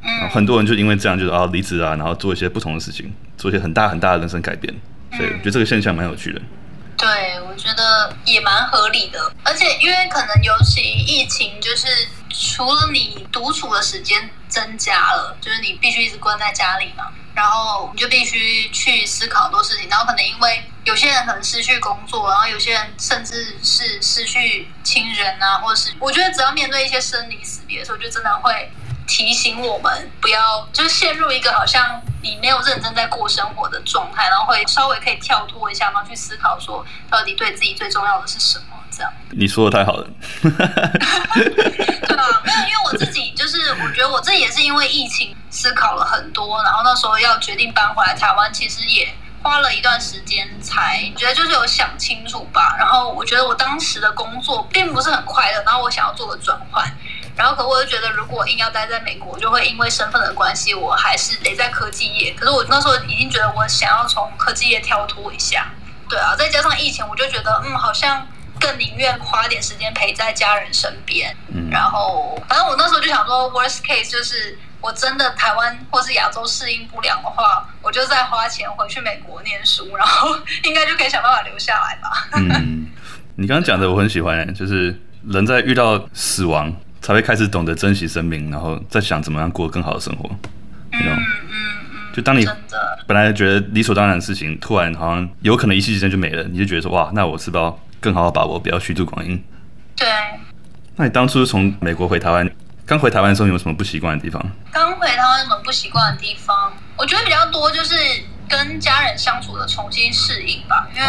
[0.05, 4.73] 嗯，很多人就因为这样，就是啊离职啊，然后做一些不同的事情，做一些很大很大的人生改变。
[5.17, 6.41] 所以我觉得这个现象蛮有趣的。
[6.97, 9.33] 对，我觉得也蛮合理的。
[9.43, 11.87] 而且因为可能尤其疫情，就是
[12.31, 19.89] 除了你独处的时间增加了，就是你必须一直关在家里嘛，然后你就必须去思考很多事情。
[19.89, 28.71] 然后可能因为有些人可能失去工作，然后有些人甚至是失去亲人啊，或者是我觉得只要面对一些生离死别的时候，就真的会。
[29.07, 38.65] 提醒我们不要就是陷入一个好像你没有认真在过生活的状态，然后会稍微可以跳脱一下，然后去思考说到底对自己最重要的是什么。
[38.91, 40.07] 这样你说的太好了。
[40.43, 40.51] 对
[42.17, 49.13] 吧，没有，因为我自己就是我觉得我自己也是因为疫情思考了很多，然后那时候要决定搬回来台湾，其实也。
[49.43, 56.83] 花了一段时间才觉得就是有想清楚吧，然后我觉得我当时的工作并不是很快乐，然后我想要做个转换，
[57.37, 62.33] 然后可我就觉得如果硬要待在美国，就会因为身份的关系，我还是得在科技业。
[62.35, 65.71] 可是我那时候已经觉得我想要从科技业跳脱一下，
[66.09, 68.27] 对啊，再加上疫情，我就觉得嗯，好像
[68.61, 71.37] 更宁愿花点时间陪在家人身边。
[71.49, 74.59] 嗯，然后反正我那时候就想说，worst case 就是。
[74.85, 82.29] 我真的台湾或是亚洲适应不良的话，我就再花钱回去美国念书，然后应该就可以想办法留下来吧。
[82.35, 82.87] 嗯，
[83.37, 86.71] 你刚刚讲的我很喜欢，就是人在遇到死亡
[87.05, 90.27] 才会开始懂得珍惜生命，然后再想怎么样过更好的生活。
[90.93, 91.19] 嗯嗯
[91.51, 91.57] 嗯。
[92.15, 92.47] 就当你
[93.07, 99.39] 本来觉得理所当然的事情，突然好像有可能一夕之间就没了，你就觉得说哇，那我是不是要更好好把握，不要虚度光阴？
[99.95, 100.09] 对。
[100.97, 102.51] 那你当初从美国回台湾？
[102.87, 104.43] 刚回台湾的时候，有什么不习惯的地方？
[104.73, 106.73] 刚回台湾有什么不习惯的地方？
[106.97, 107.95] 我觉得比较多就是
[108.49, 110.87] 跟家人相处的重新适应吧。
[110.95, 111.09] 因为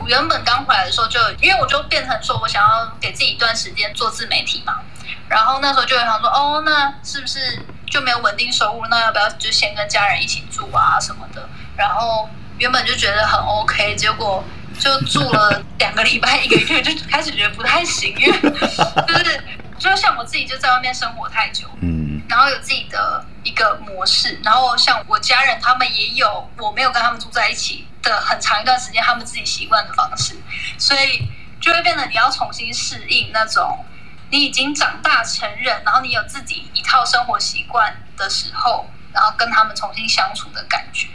[0.00, 4.80] 我原本刚回来的时候就，就因为我就变成说我想要给自己一段时间做自媒体嘛。
[5.28, 8.86] 然后那时候就有想说，哦，那是不是就没有稳定收入？
[8.88, 11.48] 那要不要就先跟家人一起住啊什么的？
[11.76, 14.44] 然后原本就觉得很 OK，结果
[14.78, 18.40] 就住了两个礼拜、一个月，就开始觉得不太行，因为
[19.06, 19.40] 就是。
[19.78, 30.34] 就像我自己就在外面生活太久，嗯，然后有自己的一个模式，然后像我家人他们也有，我没有跟他们住在一起的很长一段时间，他们自己习惯的方式，
[30.76, 31.28] 所以
[31.60, 33.84] 就会变得你要重新适应那种
[34.30, 41.06] 你已经长大成人，然后你有自己一套生活习惯的时候，然后跟他们重新相处的感觉，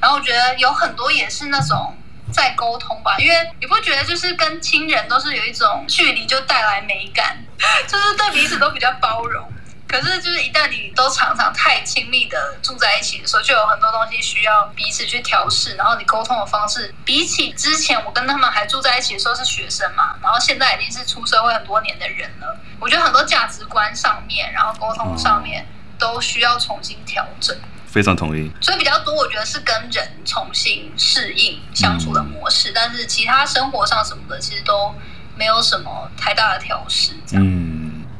[0.00, 1.96] 然后我觉得有很多也是那种。
[2.32, 7.38] 在沟通吧，因为你不觉得就是跟亲人都是有一种距离就带来美感，
[7.86, 9.48] 就是对彼此都比较包容。
[9.88, 15.74] 可是就是一旦你都常常太亲密的住在一起的时候，就有很多东西需要彼此去调试。
[15.76, 22.58] 然后你沟通的方式，比起之前我跟他们还住在一起的时候是学生嘛，然后现在已经是出社会很多年的人了。
[22.80, 25.66] 我觉得很多价值观上面，然后沟通上面
[25.98, 27.56] 都需要重新调整。
[27.86, 34.94] 非常同意，所以比较多，我觉得是跟人重新适应相处的模式，嗯、但是其他生活上什么的，其实都
[35.34, 37.12] 没有什么太大的调适。
[37.32, 37.65] 嗯，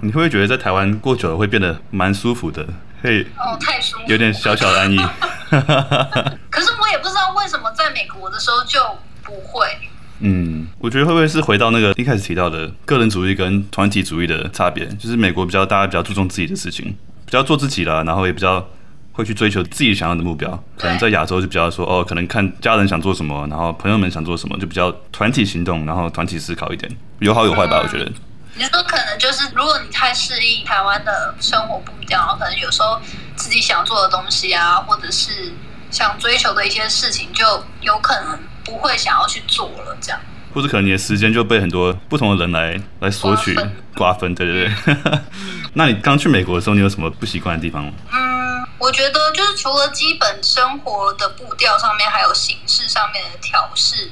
[0.07, 2.65] 你会不会觉得在台湾过久了会变得蛮舒服的？
[3.03, 4.97] 嘿哦，太舒服，有点小小的安逸。
[6.49, 8.81] 可是我也不知道为什么在美国的时候就
[9.25, 9.67] 不会。
[10.21, 14.87] 嗯，我觉得会不会是回到那个一开始提到的个人主义跟团体主义的差别？
[14.95, 16.87] 就是美国比较大家比较注重自己的事情，
[17.25, 18.65] 比较做自己啦，然后也比较。
[19.13, 27.81] 会去追求自己想要的目标，可能在亚洲就比较说哦，可能看家人想做什么，然后朋友们想做什么，就比较团体行动，然后团体思考一点，有好有坏吧？
[27.83, 28.13] 我觉得。
[28.57, 33.01] 你说可能就是，如果你太适应台湾的生活步调，然后可能有时候
[33.37, 35.53] 自己想做的东西啊，或者是
[35.91, 40.21] 想追求的一些事情，就有可能不会想要去做了，这样。
[40.55, 43.55] 或者可能你的时间就被很多不同的人来来索取
[43.95, 45.21] 瓜分，分，对对对。
[45.75, 47.93] 那你刚去美国的时候，你有什么不习惯的地方吗？
[48.13, 48.37] 嗯。
[48.79, 54.11] 我觉得就是除了基本生活的步调上面，还有形式上面的调试。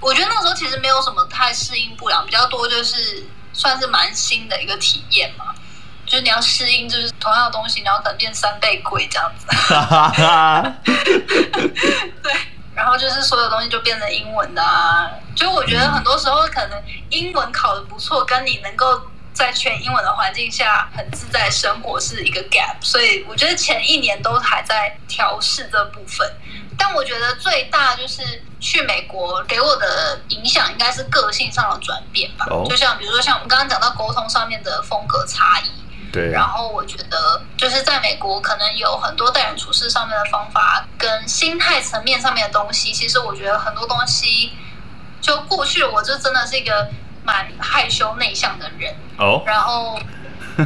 [0.00, 3.24] 我觉得那时候其实没有什么太适应不良，比较多就是
[3.56, 5.54] 算是蛮新的一个体验嘛。
[6.04, 9.44] 就是你要适应，就是同样的东西，然后可能变三倍贵这样子。
[12.22, 12.32] 对，
[12.74, 15.10] 然后就是所有东西就变成英文的啊。
[15.34, 19.10] 就我觉得很多时候可能英文考得不错，跟你能够。
[19.36, 26.26] 在全英文的环境下很自在生活是一个 gap，所以我觉得前一年都还在调试这部分。
[26.78, 28.22] 但我觉得最大就是
[28.60, 32.46] 去美国给我的影响应该是个性上的转变吧。
[32.68, 35.70] 就像比如说像我们刚刚讲到沟通上面的风格差异，
[36.12, 36.30] 对。
[36.30, 44.52] 然后我觉得就是在美国可能有很多待人处事上面的方法跟心态层面上面的东西，其实我觉得很多东西
[45.20, 46.88] 就过去我就真的是一个。
[47.26, 49.98] 蛮害羞内向的人哦，然后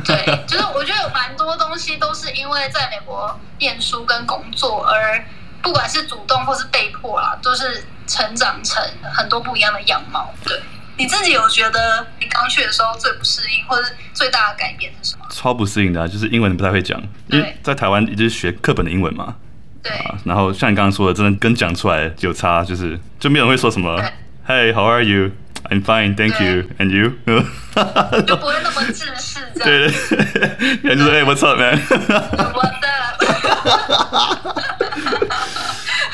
[0.04, 5.24] 对，就是我觉得有蛮多东西都是因为在美国念书跟工作，而
[5.62, 8.82] 不管是主动或是被迫啦，都是成长成
[9.14, 10.32] 很多不一样的样貌。
[10.44, 10.60] 对，
[10.96, 15.24] 你自己有觉得你刚去的时候最不适应，或是最大的改变是什么？
[15.30, 19.34] 超不适应的啊，就是英文不太会讲，因为在台湾一直学课本的英文嘛。
[19.82, 23.98] 对，啊，然后像你刚刚说的，真的跟讲出来有差，就是就没有人会说什么
[24.46, 25.30] “Hey, how are you”。
[25.70, 26.64] I'm fine, thank you.
[26.78, 27.12] And you?
[28.26, 29.64] 就不会那么自私，这样。
[29.64, 31.78] 对对， 人就说哎，What's up, man？
[32.54, 32.88] 我的。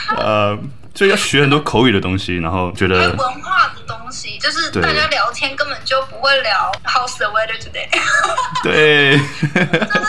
[0.17, 0.59] 呃，
[0.95, 7.89] 就要学很多口语的东西，然后觉得文化的东西，就是大家聊天根本就不会聊 How's the weather today？
[8.63, 10.07] 对， 就是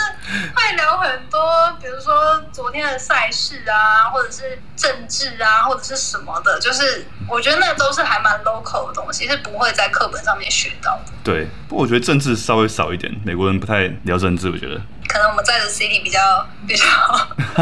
[0.54, 1.40] 会聊很多，
[1.80, 11.12] 比如说昨天的赛事啊，或者是政治啊，或者是什么的，就是我觉得那都是还蛮 local 的东西，是不会在课本上面学到的。
[11.24, 14.80] 对，不过我觉得政治稍微少一点，美国人不太聊政治，我觉得。
[15.08, 16.20] 可能我们在的 city 比较
[16.66, 16.84] 比较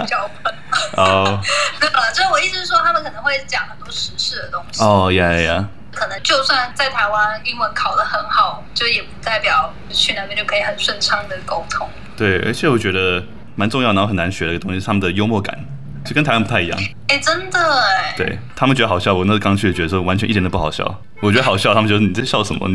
[0.00, 0.54] 比较笨
[0.96, 1.40] 哦。
[1.80, 4.82] 对了，就是我意思是说，他们可能会讲很多时事的东西。
[4.82, 5.64] 哦呀呀。
[5.96, 11.88] 可能就算在台湾英文考得很好，就也不代表去那边就可以很顺畅的沟通。
[12.16, 13.22] 对，而且我觉得
[13.54, 15.56] 蛮重要，然后很难学的一个东西是他们的幽默感，
[16.04, 16.76] 就跟台湾不太一样。
[17.06, 18.12] 哎，真的哎。
[18.16, 20.84] 对，他们觉得好笑，我那刚去觉得说完全一点都不好笑。
[21.22, 22.66] 我觉得好笑，他们觉得你在笑什么？
[22.68, 22.74] 你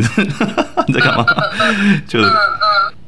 [0.88, 1.26] 你在干嘛？
[2.08, 2.22] 就。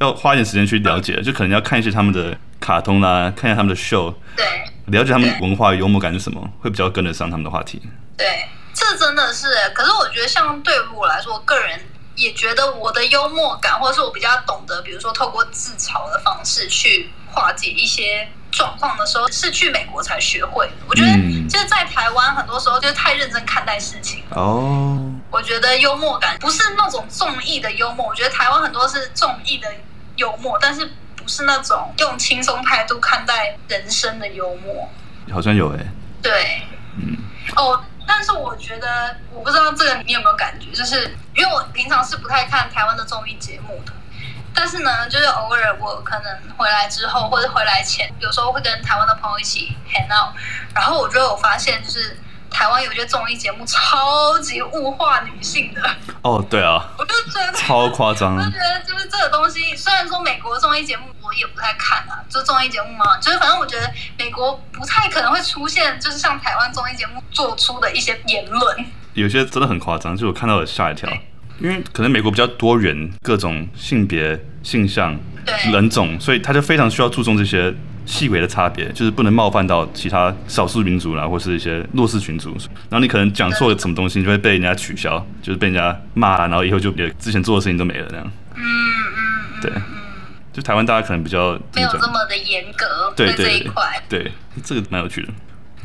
[0.01, 4.43] 要花一点时间去了解，就可能要看一些他们的卡通啦，看一下他们的秀，对，
[4.87, 7.79] 了解他们文化幽默感是什么，会比较跟得上他们的话题。
[8.17, 9.47] 对，这真的是。
[9.75, 11.79] 可是我觉得，像对于我来说，我个人
[12.15, 20.73] 也觉得我的幽默感，或者是我比较懂得，比如说透过自嘲的方式去化解一些状况的时候，是去美国才学会的。
[20.87, 21.09] 我觉得，
[21.47, 24.97] 就是在台湾很多时候就是太认真看待事情哦。
[25.29, 29.71] 我觉得幽默感不是那种综艺的幽默，我觉得台湾很多是综艺的。
[30.21, 34.87] 幽默，但是不是那种用轻松态度看待人生的幽默。
[35.33, 35.87] 好像有诶、欸。
[36.21, 36.61] 对，
[36.95, 37.17] 嗯。
[37.55, 43.91] 哦，但是我觉得，我不知道这个你有没有感觉，就是因为我平常是不太看台湾的综艺节目的，
[44.53, 50.35] 但是呢，就是偶尔我可能回来之后或者回来前，有时候会跟台湾的朋友一起 hang out，
[50.75, 52.17] 然后我就有发现，就是。
[52.51, 55.81] 台湾有些综艺节目超级物化女性的
[56.21, 58.35] 哦，对啊，我就觉得超夸张。
[58.35, 71.09] 我就觉得就是这个东西，虽然说美国综艺节目我也不太看啊，就是综艺节目嘛，就是反正我觉得美国不太可能会出现，就是像台湾综艺节目做出的一些言论，有些真的很夸张，就我看到了吓一跳，
[71.59, 77.73] 因为可能美国比较多元，各种性别、性向、对人种，所以他就非常需要注重这些。
[78.11, 82.51] 细微的差别就是不能冒犯到其他少数民族啦，或是一些弱势群族。
[82.89, 88.31] 然后你可能讲错了什么东西，你就会被人家取消，就是被人家骂，然后以后就也之前做的事情都没了那样。
[88.55, 89.71] 嗯嗯，对，
[90.51, 94.03] 就台湾大家可能比较没有这么的严格对这一块。
[94.09, 94.29] 对，
[94.61, 95.29] 这个蛮有趣的。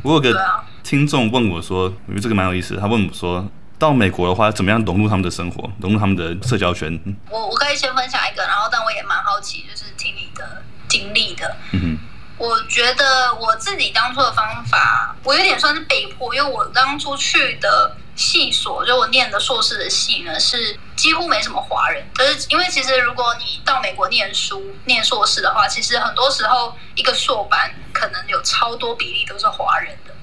[0.03, 0.37] 我有个
[0.83, 2.77] 听众问我说，我觉得这个蛮有意思。
[2.77, 3.49] 他问我说，
[3.79, 7.01] 到美国的话，怎么样融入他们的生活，融入他们的社交圈？
[7.31, 11.57] 我我可以先分享一个，然后但我也蛮好奇，就是听你的经历的。
[11.71, 11.99] 嗯哼。
[12.39, 22.07] 我觉得我自己当初的方法，我有点算是被迫，因为我当初去的系所，就我念的硕士的系呢，是几乎没什么华人。
[22.15, 30.15] 可是因为其实如果你到美国念书、念硕士的话，其实很多时候一个硕班可能有超多比例都是华人的。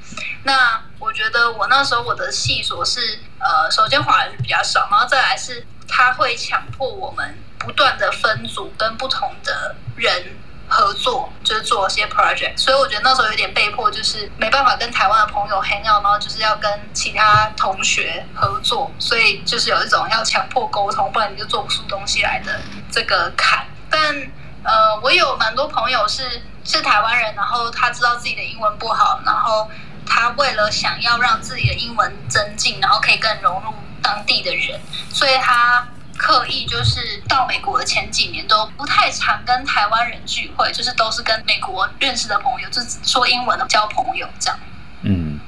[0.43, 10.37] 那我觉得我那时候我的系所是，呃，首先华人比较少，然后再来是他会强迫我们不断的分组跟不同的人。
[10.67, 22.59] 合作就是做一些 project，所以我觉得那时候有点被迫，就是没办法跟台湾的朋友 hang out，然后就是要跟其他同学合作，所以就是有一种要强迫沟通，不然你就做不出东西来的
[22.91, 23.65] 这个坎。
[23.89, 24.15] 但
[24.63, 29.69] 呃，我有蛮多朋友是是台湾人，然后他知道自己的英文不好，然后
[30.07, 34.79] 他为了想要让自己的英文增进，然后可以更融入当地的人，
[35.11, 35.87] 所以他。
[36.17, 44.59] 刻意就是到美国的前几年都不太常跟台湾人聚会，就是都是跟美国认识的朋友，就是说英文的交朋友这样。
[45.01, 45.39] 嗯，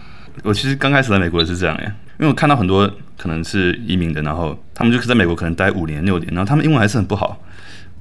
[0.43, 1.85] 我其实刚开始来美国也是这样耶，
[2.19, 7.39] 因为我看到很多可能是移民的，然后他们就是在美国可能待五年六年，然后他们英文还是很不好，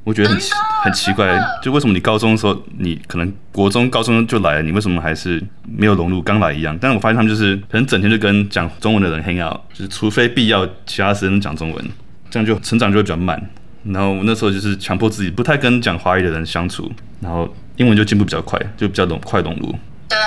[0.02, 0.52] 我觉得很奇
[0.82, 6.76] 很奇怪，就为什么你高中的时候你可能国中高中就来了，你为什么还是没有融入刚来一样？
[6.80, 11.90] 但是我发现他们就是可能整天就跟讲中文的人 hang out，就是除非必要，其他时间讲中文。
[12.35, 13.41] 这样就成长就会比较慢，
[13.85, 19.72] 然后我那时候就是强迫自己不太跟讲华语的人相处，然后英文就进步比较快，就比较懂快融入。
[20.09, 20.18] 对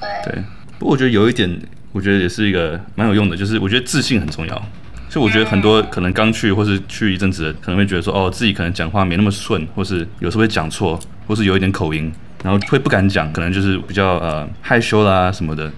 [0.00, 0.44] 对对。
[0.78, 1.60] 不过我觉得有一点，
[1.90, 4.54] 我觉得也是一个蛮有用的，就是我觉得自信很重要。
[5.08, 10.96] 所以我觉得很多可能刚去或是去一阵子的，可能会觉得说哦，自己可能讲话没那么顺，或是有时候会讲错，
[11.26, 12.12] 或是有一点口音，
[12.44, 15.68] 然后会不敢讲，可能就是比较呃害羞啦什么的。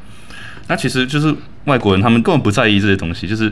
[0.66, 1.34] 那其实就是
[1.64, 3.50] 外国人他们根本不在意这些东西，就是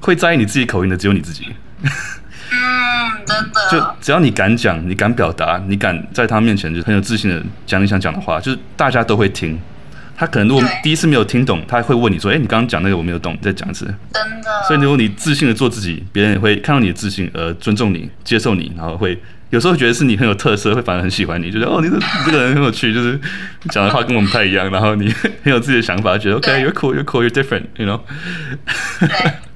[0.00, 1.46] 会在意你自己口音的只有你自己。
[1.82, 3.70] 嗯，真的。
[3.70, 9.58] 就只要你敢讲，你敢表达，你敢在他面前就很有自信的讲你想讲的话，就是大家都会听。
[10.16, 14.50] 他可能如果第一次没有听懂，他会问你说：“哎、欸，你刚刚讲那个我没有懂，你再讲一次。”真的。
[14.66, 19.16] 所以如果你自信的做自己，别人也会看到你的自信而尊重你、接受你，然后会
[19.50, 23.20] 有时候觉得是你很有特色，会反而很喜欢你，觉得哦，你这你这个人很有趣，就是
[23.70, 28.00] 讲的话跟我们不太一样，然后你很有自己的想法，觉得 OK，you're cool，you're cool，you're different，you know。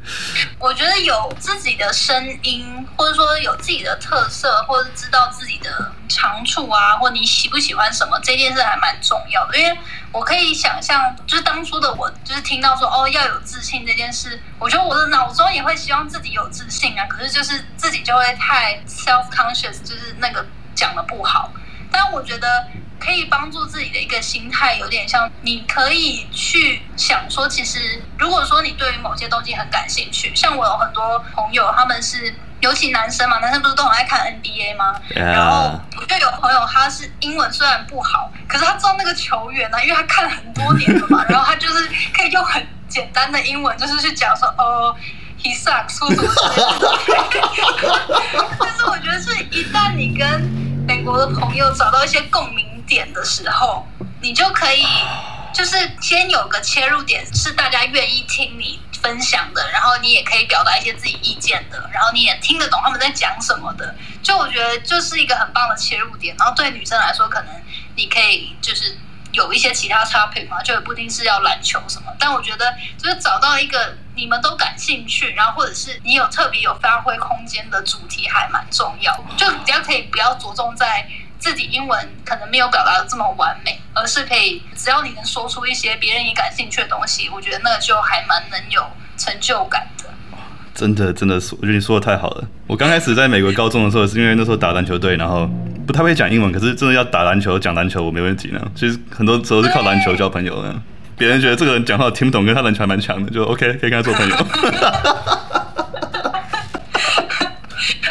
[0.58, 9.58] 我觉得有自己的声音，或者说有自己的特色，或者知道自己的长处啊，或你喜不喜欢什么，这件事还蛮重要的。
[9.58, 9.78] 因为
[10.10, 17.06] 我可以想象，就是当初的我，就是听到说哦要有自信这件事，我觉得我的脑中也会希望自己有自信啊。
[17.06, 20.44] 可是就是自己就会太 self conscious，就是那个
[20.74, 21.52] 讲的不好。
[21.90, 22.66] 但我觉得。
[23.02, 44.94] 可以帮助自己的一个心态，有点像你可以去想说，其实如果说你对于某些东西很感兴趣，像我有很多朋友，他们是尤其男生嘛，男生不是都很爱看 NBA 吗.然后我就有朋友，他是英文虽然不好，可是他知道那个球员呢、啊，因为他看了很多年了嘛， 然后他就是可以用很简单的英文，就是去讲说，哦
[45.42, 46.30] ，he sucks，或者什么。
[48.60, 50.40] 但是我觉得是一旦你跟
[50.86, 52.71] 美国的朋友找到一些共鸣。
[52.86, 53.86] 点的时候，
[54.20, 54.84] 你就可以
[55.54, 63.94] 就是先有个切入点，是大家愿意听你分享的，然后你也可以表达一些自己意见的，然后你也听得懂他们在讲什么的。
[64.22, 66.34] 就我觉得就是一个很棒的切入点。
[66.38, 67.52] 然后对女生来说，可能
[67.96, 68.96] 你可以就是
[69.32, 72.12] 有一些其他插品嘛，就也不一定是要篮球什么。
[72.18, 79.12] 但我觉得就是找到一个你们都感兴趣，然后或者是你有特别有发挥空间的主题，还蛮重要。
[79.36, 81.06] 就比较可以不要着重在。
[81.42, 88.80] 自己英文可能没有表达的这么完美，而是可以只要你能说出一些别人也感兴趣的东西，我觉得那就还蛮能有
[89.16, 90.04] 成就感的。
[90.72, 92.44] 真的，真的是，我觉得你说的太好了。
[92.68, 95.50] 我刚开始在美国高中的时候，是因为那时候打篮球队，然后
[95.84, 98.70] 不太会讲英文，可是真的要打篮球、讲篮球，我没问题呢。
[98.76, 100.72] 其实很多时候是靠篮球交朋友的。
[101.18, 104.36] 别人觉得这个人讲话听不懂，跟他篮球还蛮强的，就 OK，可以跟他做朋友。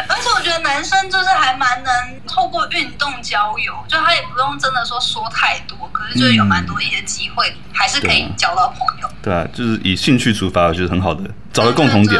[0.07, 2.10] 而且我觉得男生就是还蛮能透
[2.51, 9.09] 过运动交友，就他也不用真的说说太多，可是就是有蛮多一些机会，嗯、还是可以交到朋友。
[9.23, 12.19] 对啊，就是以兴趣出发，就是很好的，找个共同点。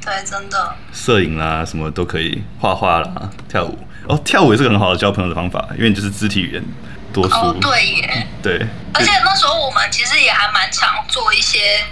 [0.00, 0.74] 对，对，真的。
[0.92, 3.78] 摄影啦，什么都可以，画画啦，跳舞。
[4.08, 6.64] 哦，跳舞也是个很好的交朋友的方法，因为你就是肢体语言
[7.12, 7.38] 多说。
[7.38, 8.26] 哦，对耶。
[8.42, 8.66] 对。
[8.94, 11.84] 而且那时候我们其实也还蛮常做一些。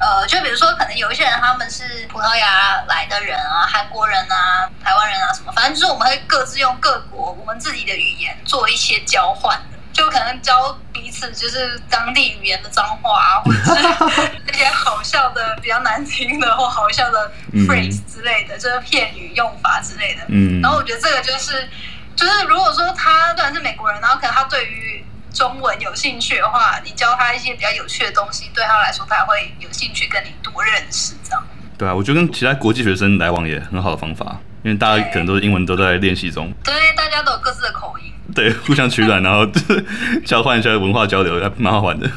[0.00, 9.60] 呃，就比如说，可能有一些人他们是葡萄牙来的人啊，韩国人啊，台湾人啊，什么，反正就是我们会各自用各国我们自己的语言做一些交换，
[9.92, 17.30] 就可能教彼此就是当地语言的脏话啊，或者是 那些好笑的、比较难听的或好笑的
[17.68, 20.22] phrase 之类的，就是片语用法之类的。
[20.28, 20.62] 嗯。
[20.62, 21.68] 然后我觉得这个就是，
[22.16, 31.42] 就是如果说他虽然是美国人，然后可能他对于中文有兴趣的话，你教他一些比较有趣的东西，对他来说他会有兴趣跟你多认识，这样。
[31.78, 36.52] 对啊，我觉得跟其他国际学生来往也很好的方法，因为大家可能都是英文都在练习中。
[36.62, 38.12] 对，大家都有各自的口音。
[38.34, 39.46] 对，互相取暖，然后
[40.26, 42.10] 交换一下文化交流，还蛮好玩的。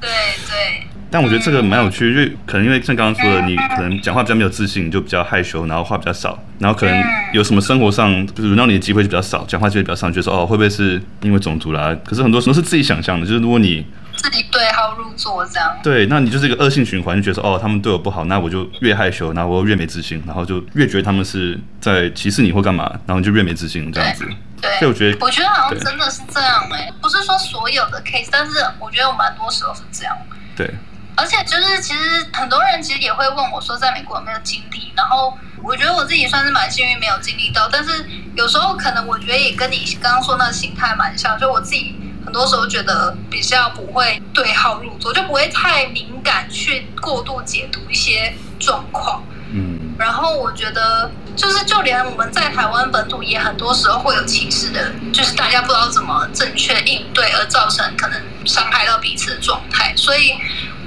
[0.00, 0.10] 对
[0.48, 0.86] 对。
[1.12, 7.04] 但我觉得这个蛮有趣，因为可能因为像刚刚说的，你可能讲话比较没有自信，你就比较害羞，然后话比较少，然后可能
[7.34, 11.94] 有什么生活上就是轮到你的机会就比较少，讲话机会比较少，觉得说哦会不会是因为种族啦？
[12.02, 13.86] 可是很多时候是自己想象的，就是如果你
[14.16, 24.24] 自己对号入座这样，对，那你就是一个恶性循环，就觉得说哦他们对我不好，那我就越害羞，然后我越没自信，然后就越觉得他们是在歧视你或干嘛，然后你就越没自信这样子。
[24.60, 30.16] 对，所以我觉得我觉得好像真的是这样哎、欸，不是说所有的 case，但是我觉得我蛮多时候是这样。
[30.56, 30.72] 对。
[31.14, 34.92] 而且就是，其实很多人其实也会问我说，在美国有没有经历？
[34.96, 37.68] 然后我觉得我自己算是蛮幸运，没有经历到。
[37.70, 38.04] 但是
[38.34, 41.94] 有时候可能我觉得也跟你刚刚说那个心态蛮像，就我自己
[42.24, 49.22] 很多时候觉得比较不会对号入座，就不会太敏感去过度解读一些状况。
[49.52, 49.94] 嗯。
[49.98, 59.92] 然后我觉得就是，就连我们在台湾本土也很多时候会有歧视的，就是大家不知道怎么正确应对，而造成可能伤害到彼此的状态。
[59.94, 60.32] 所以。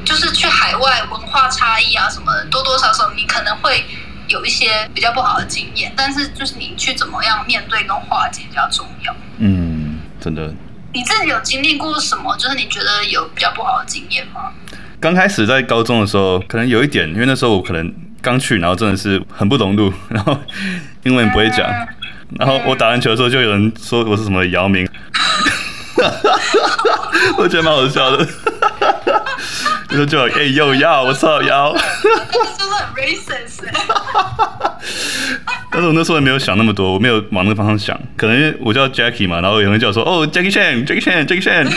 [0.06, 3.84] 就是去海外文化差异啊什么的，多多少少你可能会
[4.28, 9.16] 有一些比较不好的经验，但是就是你去怎么样面对跟化解比较重要。
[9.40, 10.54] 嗯，真的。
[10.94, 12.38] 你自己有经历过什么？
[12.38, 14.52] 就是你觉得有比较不好的经验吗？
[15.02, 20.40] 刚开始在高中的时候，可能有一点，因为那时候我可能刚去，然后真的是很不懂路， 然后
[21.04, 21.88] 英文不会讲，嗯、
[22.40, 24.88] 然后我打篮球的时候就有人说我是什么姚明，
[27.38, 28.26] 我觉得蛮好笑的。
[29.96, 32.16] 就就哎又要我操要，这个
[32.46, 33.64] 是不是很 racist？
[35.72, 38.00] 但是我那时候也没有想那么多，我没有往那个方向想。
[38.16, 41.68] 可能因为我叫 Jackie 嘛，然后有人叫我说哦 Jackie Chan，Jackie Chan，Jackie Chan，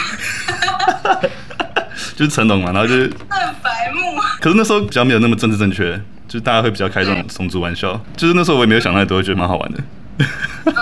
[2.17, 4.17] 就是成龙嘛，然后就是很白目。
[4.41, 5.97] 可是那时候比较没有那么政治正确，
[6.29, 8.01] 就是大家会比较开这种种族玩笑。
[8.17, 9.79] 就是那时候我也没有想太多，觉得蛮好玩的。
[10.67, 10.73] 嗯，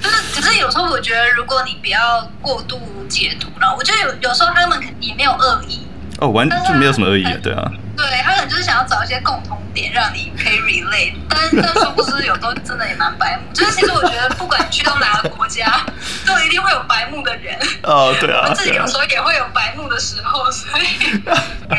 [0.00, 5.86] 就是只是有时候我觉得，如果你不要过度解读，然后我觉得有有时候他们也没有恶意。
[6.22, 7.68] 哦，完全没有什么恶意，对啊。
[7.96, 11.14] 对，他可能就是想要找一些共同点，让你可以 relate。
[11.28, 13.52] 但但殊不是，有时候真的也蛮白目。
[13.52, 15.84] 就是其实我觉得，不管你去到哪个国家，
[16.24, 17.58] 都一定会有白目的人。
[17.82, 18.46] 哦，对啊。
[18.48, 20.86] 我自己有时候也会有白目的时候，所以，
[21.26, 21.76] 嗯，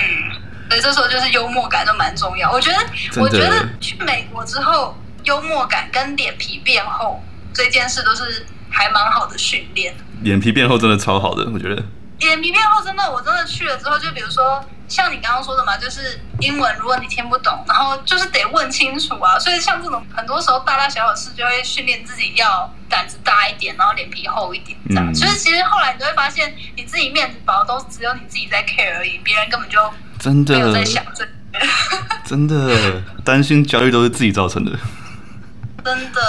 [0.68, 2.52] 所以这时候就是幽默感都蛮重要。
[2.52, 7.24] 我觉得，我觉得去美国之后，幽默感跟脸皮变厚
[7.54, 9.94] 这件事都是还蛮好的训练。
[10.22, 11.82] 脸皮变厚真的超好的，我觉得。
[12.26, 19.38] 脸皮变厚真的，我真的去了之后，就比如说像你刚刚说的嘛，就是英文如果你听不懂，然后就是得问清楚啊。
[19.40, 25.14] 所以像这种很多时候大大小小事，就会训练自己要胆子大一点，然后脸皮厚一点这样。
[25.14, 29.80] 所以、嗯、其实后来你就会发现，你自己面子薄，都只有你自己在 care 而已，别人根本就
[30.20, 31.28] 真的没有在想这。
[32.26, 34.72] 真的担心焦虑都是自己造成的。
[35.86, 36.22] 真的。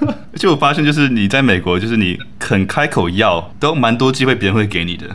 [0.32, 5.06] 而且我发现，就是你在美国，就是你肯开口要，都蛮多机会别人会给你的。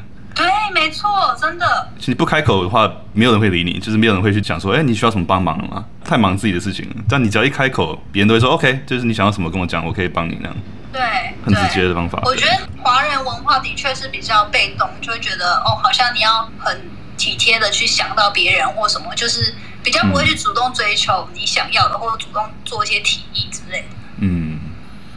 [0.87, 1.89] 对，没错，真的。
[1.99, 5.85] 其实不开口的话，没有人会理你，就是没有人会去讲说，哎，你需要什么帮忙了吗？
[6.03, 6.87] 太忙自己的事情。
[7.09, 10.57] 但你只要一开口，别人都会说，OK，就是你想要什么跟我讲，我可以帮你那样。
[10.93, 11.01] 对，
[11.43, 12.21] 很直接的方法。
[12.23, 23.87] 我觉得华人文化的确是比较被动，就会觉得哦，好像你要很体贴的去想到别人或什么，就是比较不会去主动追求你想要的，嗯、或者主动做一些提议之类的。
[24.19, 24.46] 嗯。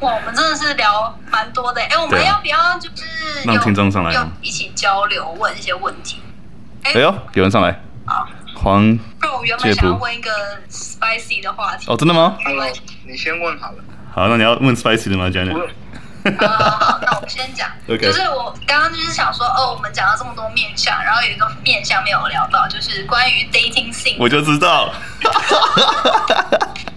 [0.01, 1.81] 哇，我们真的是聊蛮多的。
[1.83, 6.23] 哎，我们要不要就是让听众上来，要一起交流，问一些问题？
[6.83, 7.79] 哎呦，有人上来。
[8.07, 8.99] 好，黄。
[9.21, 10.31] 那我原本想要问一个
[10.71, 11.85] spicy 的话题。
[11.89, 12.39] 哦，真的吗？
[13.07, 13.85] 你先问好了。
[14.15, 15.53] 好，那你要问 spicy 的吗，Janet？
[16.39, 17.69] 好，好，那我先讲。
[17.87, 24.17] 就是我刚刚就是想说，哦，我们讲了这么多面相，然后有一个面相没有聊到，就是关于 dating scene。
[24.19, 24.93] 我就知道。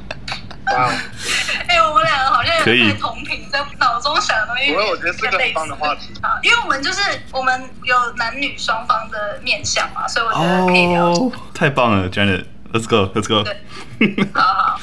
[0.73, 0.89] 哇！
[1.67, 4.73] 哎，我们两个好像也在同频，在脑中想的东西。
[4.73, 7.01] 我我觉得是个很棒的话题啊，因为我们就是
[7.31, 11.05] 我们有男女双方的面相嘛，所以我觉得可以聊。
[11.05, 13.43] 哦，太棒了，Janet，Let's go，Let's go。
[13.43, 14.79] 对，好好，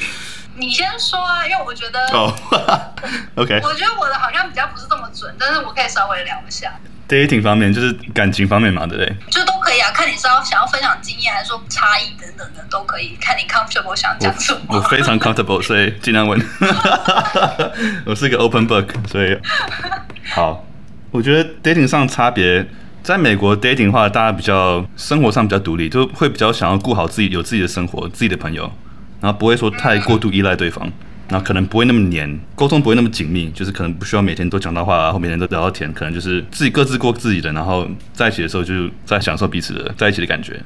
[0.56, 2.32] 你先说啊，因为我觉得哦，
[3.36, 6.72] OK，我觉得我的好像比较不是这么准，但是我可以稍微聊一下。
[7.10, 9.16] Dating 方面就是感情方面嘛，对不对？
[9.28, 14.60] 就都可以啊，看你是要想要分享经验，还是说差异等等的都可以，看你 comfortable 想讲什么。
[14.68, 16.40] 我，我非常 comfortable，所以尽量问。
[18.06, 19.36] 我是一个 open book，所以
[20.32, 20.64] 好。
[21.12, 22.64] 我觉得 dating 上差别，
[23.02, 28.72] 在美国 dating 的话，大家比较生活上比较独立，就会比较想要顾好自己，有自己的生活，自己的朋友，
[29.20, 30.88] 然后不会说太过度依赖对方。
[31.30, 40.60] 然后可能不会那么黏，沟通不会那么紧密，就是可能不需要每天都讲到话啊，或每天都聊到天，可能就是自己各自过自己的，然后在一起的时候就在享受彼此的在一起的感觉，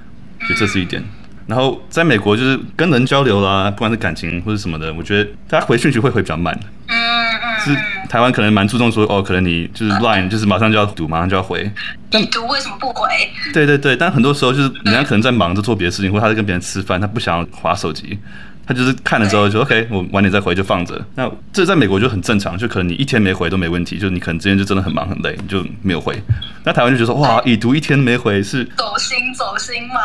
[0.49, 1.03] 就这是一点。
[1.47, 6.59] 然后在美国就是跟人交流啦，不管是感情或者什么的，我觉得大家回讯息会回比较慢。
[6.89, 7.61] 嗯嗯。
[7.61, 7.77] 是
[8.09, 11.71] 台湾可能蛮注重说哦，可能你就是 Line 就是马上就要读，马上就要回。
[12.11, 13.09] 但你读为什么不回？
[13.53, 18.19] 对对对，但很多时候就是人家可能在忙着做别的事情，或者他在跟别人吃饭，他不想要划手机。
[18.67, 21.01] 他就是看了之后就 OK，我晚点再回就放着。
[21.15, 26.21] 那这在美国就很正常，就可能你一天没回都没问题，就你可能之前就真的很忙很累，你就没有回。
[26.65, 30.01] 那台湾就觉得说哇，已读一天没回是走心走心嘛？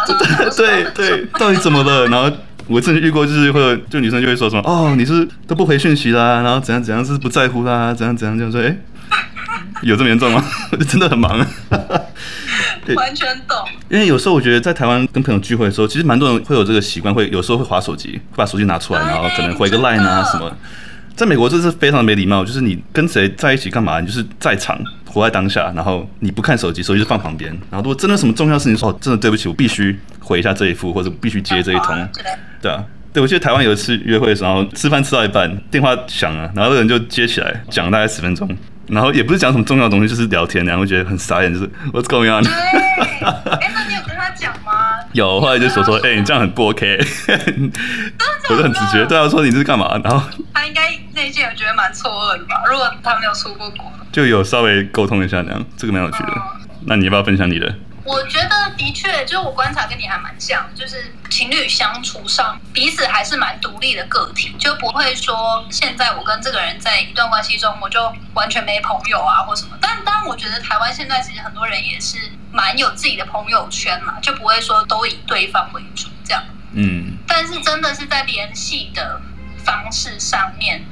[0.57, 2.07] 对对对，到底怎么了？
[2.09, 2.29] 然后
[2.67, 8.75] 我之前遇过就是会就女生就会说什么哦，你是都不回讯息啦，然后怎样怎样是不在乎啦，怎样怎样就说哎，
[9.81, 10.43] 有这么严重吗？
[10.87, 11.45] 真的很忙。
[12.95, 13.57] 完全懂，
[13.89, 20.51] 因为有时候我觉得在台湾跟朋友聚会的时候，其实蛮多人会有这个习惯，会有时候会划手机，会把手机拿出来，然后可能回个 line 啊什么。
[21.15, 27.51] 在美国这是非常没礼貌，就是你跟谁在一起干嘛，你就是在场，活在当下，然后你不看手机，手机就放旁边。
[27.69, 32.07] 然后如果真的什么重要事情说，哦，真的对不起，我必须回一下这一副，或者必须接这一通。
[32.61, 32.81] 对啊，
[33.11, 38.47] 对，我记得台湾有一次约会的时候，吃饭吃到一半，电话响了，然后那个人就接起来，讲大概十分钟。
[38.89, 42.45] 然后也不是讲什么重要的东西，就是聊天，然后觉得很傻眼，就是 What's going on？
[42.45, 44.99] 哎，那你有跟他讲吗？
[45.13, 46.99] 有，后来就说说，哎，你这样很不 OK。
[48.49, 49.99] 我就很直觉，对他说你是干嘛？
[50.03, 50.23] 然后
[50.53, 52.63] 他应该内心有觉得蛮错愕的吧？
[52.69, 56.29] 如果他没有出过国，就有稍微沟通一下，那样这个蛮有趣的。
[56.85, 57.71] 那你要不要分享你的？
[58.09, 69.77] 我觉得的确，就是我观察跟你还蛮像，就是情侣相处上彼此还是蛮独立的个体，就不会说现在我跟这个人在一段关系中，我就完全没朋友啊或什么。
[69.79, 72.17] 但当然，我觉得台湾现在其实很多人也是
[72.51, 76.43] 蛮有自己的朋友圈嘛，就不会说都以对方为主这样。
[76.73, 77.17] 嗯。
[77.27, 79.21] 但是真的是在联系的
[79.63, 80.83] 方式上面，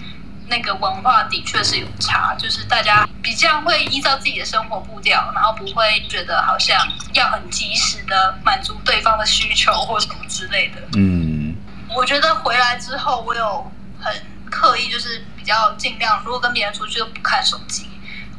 [0.50, 6.78] 那个文化的确是有差，就是大家比较会依照自己的生活步调，然后不会觉得好像
[7.14, 10.82] 要很及时的满足对方的需求或什么之类的。
[10.96, 11.56] 嗯，
[11.96, 14.14] 我觉得回来之后，我有很
[14.50, 17.90] 刻意，就是比较尽量，如果跟别人出去都不看手机。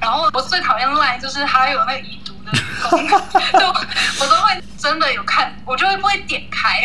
[0.00, 2.52] 然后我最讨厌 LINE，就是还有那个已读的
[2.88, 3.20] 功能，
[3.60, 3.66] 就
[4.20, 6.80] 我都会真的有看，我就会不会点开，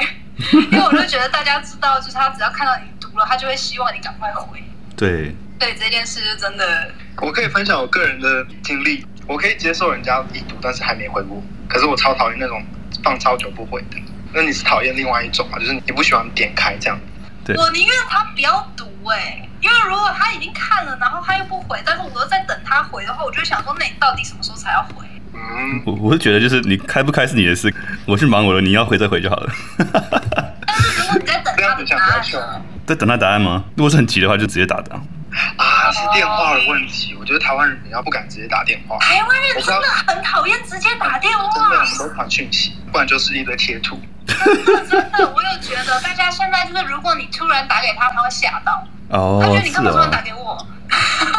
[0.52, 4.62] 因为我就觉得大家知道，就是他只要看到你读了，他就会希望你赶快回。
[5.04, 12.64] 对，对这件事就真的，我可以分享我个人的经历，我可以接受人家已读，但是还没回我，可是我超讨厌那种
[13.04, 13.98] 放超久不回的。
[14.34, 15.60] 那你是讨厌另外一种啊？
[15.60, 17.00] 就是你不喜欢点开这样？
[17.46, 25.06] 对，我宁愿他不要读哎、欸，因为如果他已经看了，然后他又不回，但是我又在等他回的话，我就想说，那你到底什么时候才要回？
[25.36, 27.74] 嗯，我我是觉得就是你开不开是你的事，
[28.06, 29.54] 我去忙我的，你要回再回就好了。
[30.66, 32.62] 但是如果你在等他的答案呢？
[32.86, 33.64] 在等他答案吗？
[33.76, 34.94] 如果是很急的话，就直接打的。
[35.58, 37.16] 啊，是电话的问题。
[37.20, 38.98] 我觉得台湾人比较不敢直接打电话。
[39.00, 44.00] 台湾人真的很讨厌直接打电话，真的，我们都传讯息，不然就是一堆贴图。
[44.28, 48.88] 真的真的，我有觉得大家现在就是，如果你突然打给他，他会吓到。
[49.10, 50.68] 哦，他觉得你干嘛突然打给我？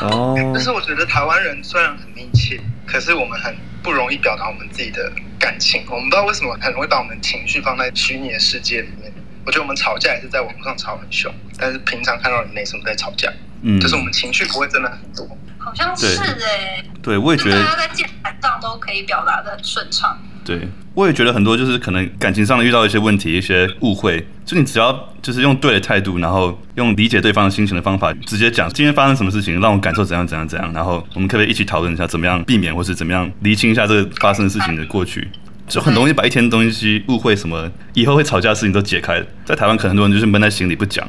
[0.03, 0.35] 哦。
[0.53, 5.85] 但是我觉得台湾人虽然很密切，可是我们很不容易表达我们自己的感情。
[5.89, 9.14] 我们不知道为什么很容易把我们情绪放在虚拟的世界里面。
[9.45, 13.33] 我觉得我们吵架也是在网上吵很凶，但是平常看到人没什么在吵架。
[13.63, 15.27] 嗯，就是我们情绪不会真的很多。
[15.59, 16.85] 好像是哎、欸。
[17.03, 17.63] 对，我也觉得。
[17.65, 20.19] 大家在键盘上都可以表达的很顺畅。
[20.45, 35.27] 对，我也觉得很多就是可能感情上遇到一些问题、一些误会，就你只要就是用对的态度，然后用理解对方的心情的方法，直接讲今天发生什么事情，让我感受怎样怎样怎样，然后我们可不可以一起讨论一下怎么样避免，或是怎么样厘清一下这个发生的事情的过去，
[35.67, 39.27] 就很容易把一天东西误会什么以后会吵架的事情都解开了。
[39.45, 41.07] 在台湾，可能很多人就是闷在心里不讲。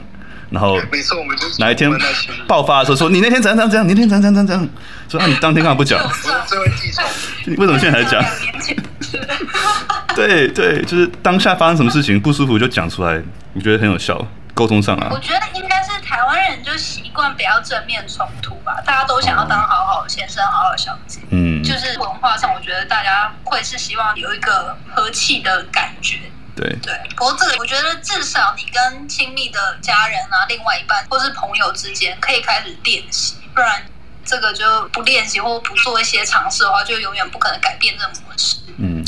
[0.52, 1.92] 然后，没错，我们就哪一天
[2.48, 4.70] 爆发的时候说，你那天怎样怎样怎样，你那天怎样怎样怎样，
[5.10, 6.00] 说啊你当天干嘛不讲？
[6.00, 7.02] 我最会记仇，
[7.46, 8.24] 你为什么现在还讲？
[10.16, 13.22] 对对，就是当下发生什么事情不舒服就讲出来，
[13.54, 15.10] 我觉得很有效，沟通上啊。
[15.12, 21.20] 我觉得应该是台湾人就习惯比较正面冲突吧，大家都想要当好好的先生，好好的小姐。
[21.32, 26.20] 嗯，就是文化上，我觉得大家会是希望有一个和气的感觉。
[26.56, 33.82] 对对，不过这个我觉得至少你跟亲密的家人啊、另外一半或是朋友之间可以开始练习，不然
[34.24, 38.58] 这个就不练习或不做一些尝试的话，就永远不可能改变这模式。
[38.78, 39.04] 嗯，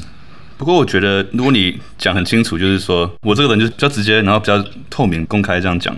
[0.58, 5.96] 不过我觉得如果你讲很清楚，就是说我这个人就比较直接，然后比较透明、公开这样讲。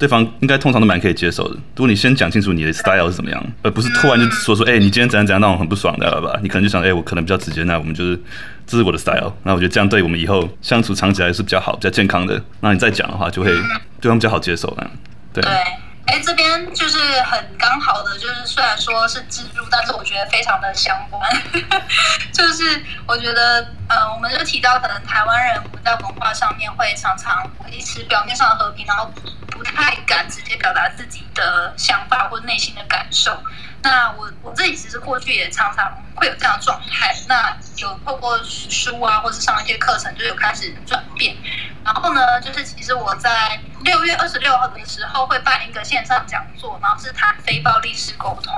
[0.00, 1.50] 对方应该通常都蛮可以接受的。
[1.50, 6.40] 如果你先讲清楚你的 style 是怎么样，而不是突然就说说，哎、欸，你今天怎样怎样，让我很不爽的，好吧？
[6.42, 8.18] 你可能就想，哎、欸，我可能比较直接，那我们就是
[8.66, 9.30] 这是我的 style。
[9.42, 12.42] 那我觉得这样对我们以后相处长期来是比较好、比较健康的。
[12.60, 13.52] 那你再讲的话，就会
[14.00, 14.74] 对方比较好接受。
[15.34, 15.42] 对。
[15.42, 15.52] 对
[16.06, 21.22] 哎，这边就是很刚好的，就是虽然说是置入，但是我觉得非常的相关。
[22.32, 22.64] 就是
[23.06, 29.10] 我觉得，呃，我们就提到，可能台湾人在文化上面会常常维持表面上的和平，然后
[29.50, 33.36] 不太敢直接表达自己的想法或内心的感受。
[33.82, 37.12] 那我我自己其实过去也常常会有这样的状态。
[37.26, 41.36] 那有透过书啊，或是上一些课程，就有开始转变。
[41.84, 48.54] 然后呢，就是其实我在六月二十六号的时候会办一个线上讲座，然后是谈非暴力式沟通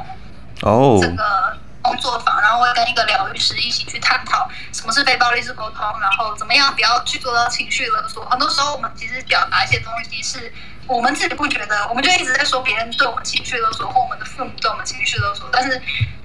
[0.61, 8.25] 哦，这个工作坊，然后会跟一个疗愈师一起去探讨什么是非暴力式沟通，然后怎么样不要去做到情绪勒索。
[8.27, 10.53] 很多时候我们其实表达一些东西是
[10.87, 15.81] 我们自己不觉得，我们就一直在说别人对我们情绪勒索，或我们的父母对我们情绪勒索，但是。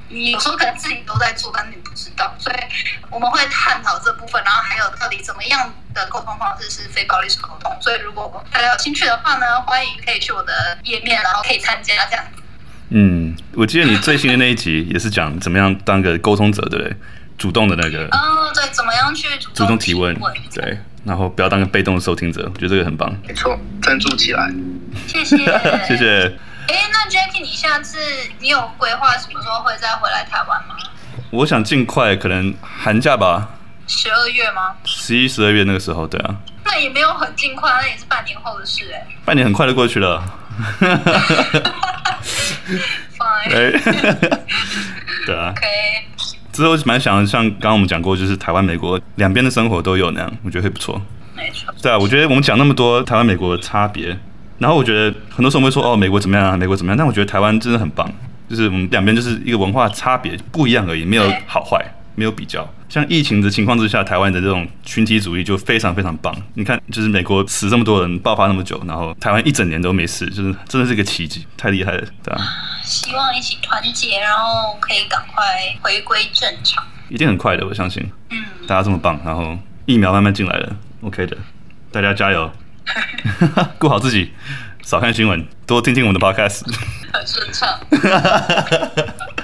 [0.10, 2.56] 你有时候可能自己都在做，但你不知道，所以
[3.10, 7.78] 我们会探讨这部分，然后还有到底怎么样的沟通方式是非暴力式沟通。
[7.82, 12.24] 所以如果大家有兴趣的话呢，欢迎可以去我的页面，然后可以参加这样。
[12.88, 13.27] 嗯，
[13.58, 16.96] 我记得你最新的那一集也是讲怎么样当个沟通者，对不对？
[17.40, 18.04] 主动的那个。
[18.04, 20.16] 嗯，对，怎么样去主动，主动提问？
[20.54, 23.12] 对，然后不要当个被动的收听者，我觉得这个很棒。
[23.28, 24.54] 没错，赞助起来。
[25.08, 25.38] 谢谢，
[25.88, 26.32] 谢谢。
[26.68, 27.98] 哎，那 Jackie，你下次
[28.40, 30.76] 你有规划什么时候会再回来台湾吗？
[31.32, 33.50] 我想尽快，可能寒假吧。
[33.88, 34.76] 十二月吗？
[34.84, 36.36] 十一、十二月那个时候，对啊。
[36.64, 39.04] 那也没有很尽快，那也是半年后的事哎。
[39.26, 40.24] 半年很快就过去了。
[43.18, 44.40] Fine。
[45.26, 45.54] 对啊。
[45.56, 45.68] OK。
[46.52, 51.00] 之后蛮想像刚刚我们讲过，就是台湾、美国两边的生活都有那样，我觉得会不错。
[51.36, 51.74] 没错。
[51.82, 54.18] 对啊，我觉得我们讲那么多台湾、美国的差别。
[54.58, 56.98] 然后我觉得很多时候我们会说哦，美国怎么样啊，美国怎么样？
[56.98, 58.12] 但我觉得台湾真的很棒，
[58.50, 61.86] 就是我们两边就是一个文化差别不一样而已，没有好坏。
[62.18, 62.68] 没有比较。
[62.90, 66.36] 像疫情的情况之下，台湾的这种群体主义就非常非常棒。
[66.56, 72.42] 你看，就是美国死这么多人，爆发那么久，然后台湾一整年都没事，就是真的是个奇迹，太厉害了，对吧？
[72.84, 75.44] 希望一起团结，然后可以赶快
[75.82, 76.84] 回归正常。
[77.10, 78.04] 一定很快的，我相信。
[78.32, 79.56] 嗯，大家这么棒，然后
[79.86, 81.38] 疫苗慢慢进来了，OK 的，
[81.92, 82.52] 大家加油，
[83.78, 84.32] 顾好自己，
[84.82, 86.64] 少看新闻，多听听我们的 Podcast，
[87.14, 87.80] 很顺畅。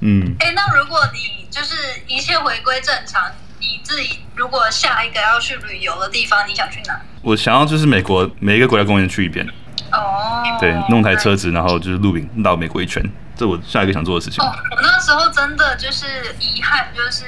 [0.00, 0.34] 嗯。
[0.40, 1.74] 哎、欸，那如果你就是
[2.06, 3.30] 一切回归正常，
[3.60, 7.00] 你自己如果下一个要去旅游的地方，你想去哪？
[7.22, 9.46] 我想要就是美国每一个国家公园去一遍。
[9.92, 10.42] 哦。
[10.60, 13.02] 对，弄台车子，然后就是露营绕美国一圈。
[13.36, 14.44] 这我下一个想做的事情。
[14.44, 16.06] 哦，我那时候真的就是
[16.38, 17.24] 遗憾，就是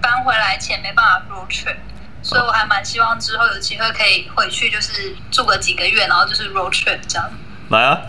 [0.00, 1.76] 搬回来前没办法 road trip，
[2.22, 7.30] 所以我还蛮希望之后有机会可以回去，就是住个几个月，然后就是 road trip 这样。
[7.68, 8.00] 来啊！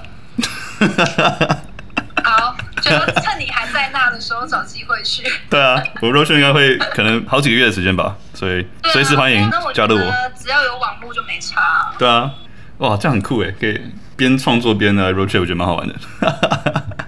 [2.25, 2.89] 好，就
[3.21, 5.23] 趁你还在那的时候找机会去。
[5.47, 10.11] 对啊，我 road trip 应该会可能好几个月的时间吧，所以随时欢迎加入我。
[10.35, 11.93] 只要有网络就没差。
[11.99, 12.31] 对啊，
[12.79, 13.79] 哇，这样很酷诶，可以
[14.17, 15.93] 边创作边来 road trip，我觉得蛮好玩的。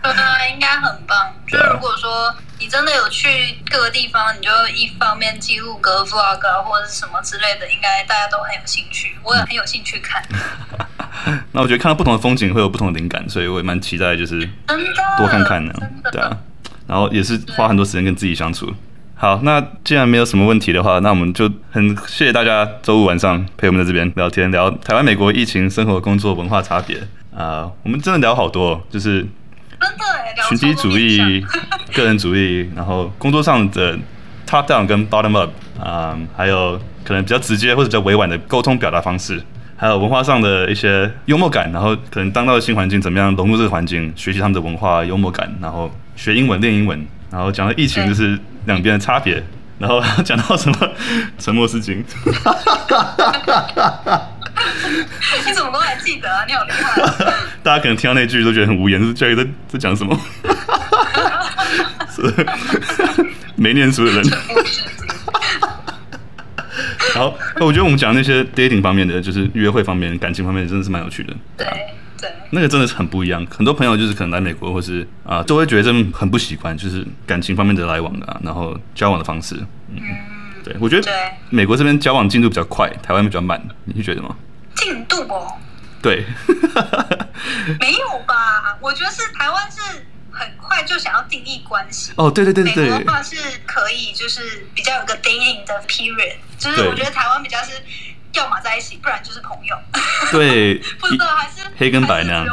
[0.04, 1.34] 呃，应该很棒。
[1.48, 10.24] 就是如果说你真的有去各个地方，你就一方面记录个 vlog 啊，或者是什么之类的，应该大家都很有兴趣，我也很有兴趣看。
[11.54, 14.40] 那我觉得看到不同的风景会有不同的灵感，所以我也蛮期待，就是
[15.18, 15.74] 多看看呢。
[16.12, 16.38] 对啊，
[16.88, 18.74] 然后也是花很多时间跟自己相处。
[19.16, 26.98] 好，那既然没有什么问题的话，那我们就很谢谢大家周五晚上陪我们在这边聊天，聊台湾、美国疫情、生活、工作、文化差别
[27.34, 29.26] 啊、呃，我们真的聊好多，就是。
[30.50, 31.46] 群体主义、
[31.94, 33.96] 个人主义，然后工作上的
[34.48, 39.40] top down 跟 bottom up，啊、嗯，还有可能比较直接或者比较委婉的沟通表达方式，
[39.78, 49.44] 还有文化上的一些幽默感，然后可能当到新环境怎么样融入这个环境，学习他们的文化幽默感，然后学英文练英文，然后讲到疫情就是两边的差别，
[49.78, 50.90] 然后讲到什么
[51.38, 52.04] 沉默是金。
[55.46, 56.44] 你怎么都还记得啊？
[56.48, 57.00] 你好厉害！
[57.62, 60.20] 大家可能听到那句都觉得很无言，是教育在在讲什么？
[62.10, 62.34] 是
[63.56, 64.24] 没念书的人。
[67.18, 71.34] 好，那我觉得我们讲那些 dating 方面的，就是约会方面、感情方面，真的是蛮有趣的。
[71.58, 71.68] 对
[72.20, 73.46] 对，那个真的是很不一样。
[73.50, 79.56] 很多朋友就是可能来美国，或是啊、呃，都会觉得这很不习惯，就是感情方面的来往啊，然后交往的方式。
[79.90, 81.12] 嗯，嗯对，我觉得
[81.50, 84.36] 美国这边交往进度比较快，台湾比较慢，你是觉得吗？
[84.76, 85.54] 进度哦，
[86.02, 86.26] 对，
[87.80, 88.78] 没有吧？
[88.82, 89.80] 我觉得是台湾是
[90.32, 97.72] 很快就想要定义关系哦，对对对对，美国的话是可以就是比较有个 dating 的 period，就是我觉得台湾比较是
[98.34, 99.76] 要么在一起，不然就是朋友。
[100.32, 102.46] 对， 不知道还是黑跟白那样。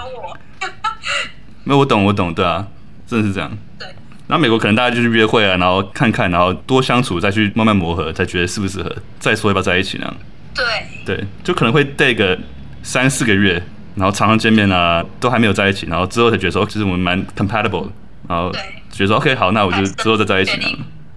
[1.65, 2.67] 没有，我懂我懂，对啊，
[3.07, 3.51] 真的是这样。
[3.79, 3.89] 对，
[4.27, 10.17] 然后美国可能大家就是约会啊，然后看看，然后多相处，再去慢慢磨合，才觉得适不适合，再说要不要在一起那样。
[10.55, 10.65] 对
[11.05, 12.39] 对，就可能会 date 个
[12.83, 13.63] 三四个月，
[13.95, 17.89] 然后常常见面啊，都还没有在一起，然后之后才觉得说，其实我们蛮 compatible，
[18.29, 18.53] 然后
[18.93, 20.69] 觉得说 OK 好，那我就之后再在一起呢。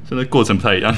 [0.09, 0.95] 真的过程不太一样。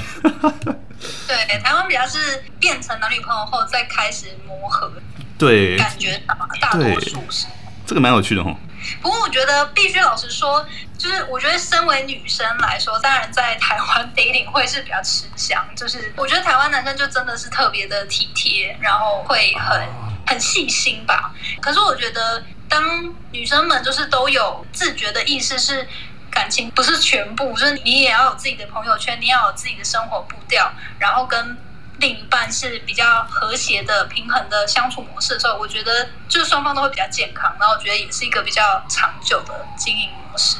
[1.27, 4.91] 对，台湾比较是变成男女朋友后再开始磨合，
[5.37, 7.45] 对，感觉大大多数是。
[7.85, 8.55] 这个蛮有趣的哈。
[9.01, 10.65] 不过我觉得必须老实说，
[10.97, 15.65] 就是我觉得身为女生来说，当然在台湾 dating 会是比较吃香。
[15.75, 19.81] 就是我觉得台湾男生就真的是特别的体贴，然后会很
[20.27, 21.33] 很细心吧。
[21.61, 25.87] 可是我觉得当女生们就是都有自觉的意识，是
[26.31, 31.57] 感情不是全部，就是你也要有自己的朋友圈，你要有自己的生活步调，然后跟。
[32.01, 40.59] 另一半是比较和谐的、平衡的相处模式的时候，我觉得就是双方都会比较健康，然后我觉得也是一个比较长久的经营模式。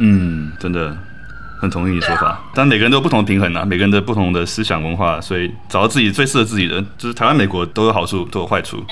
[0.00, 0.92] 嗯，真的
[1.60, 2.30] 很同意你说法。
[2.30, 8.84] 啊、但每个人都有不同的平衡啊，每个人的不同的思想文化，所以找到自己最适合自己的，就是台湾、美国都有好处，都有坏处。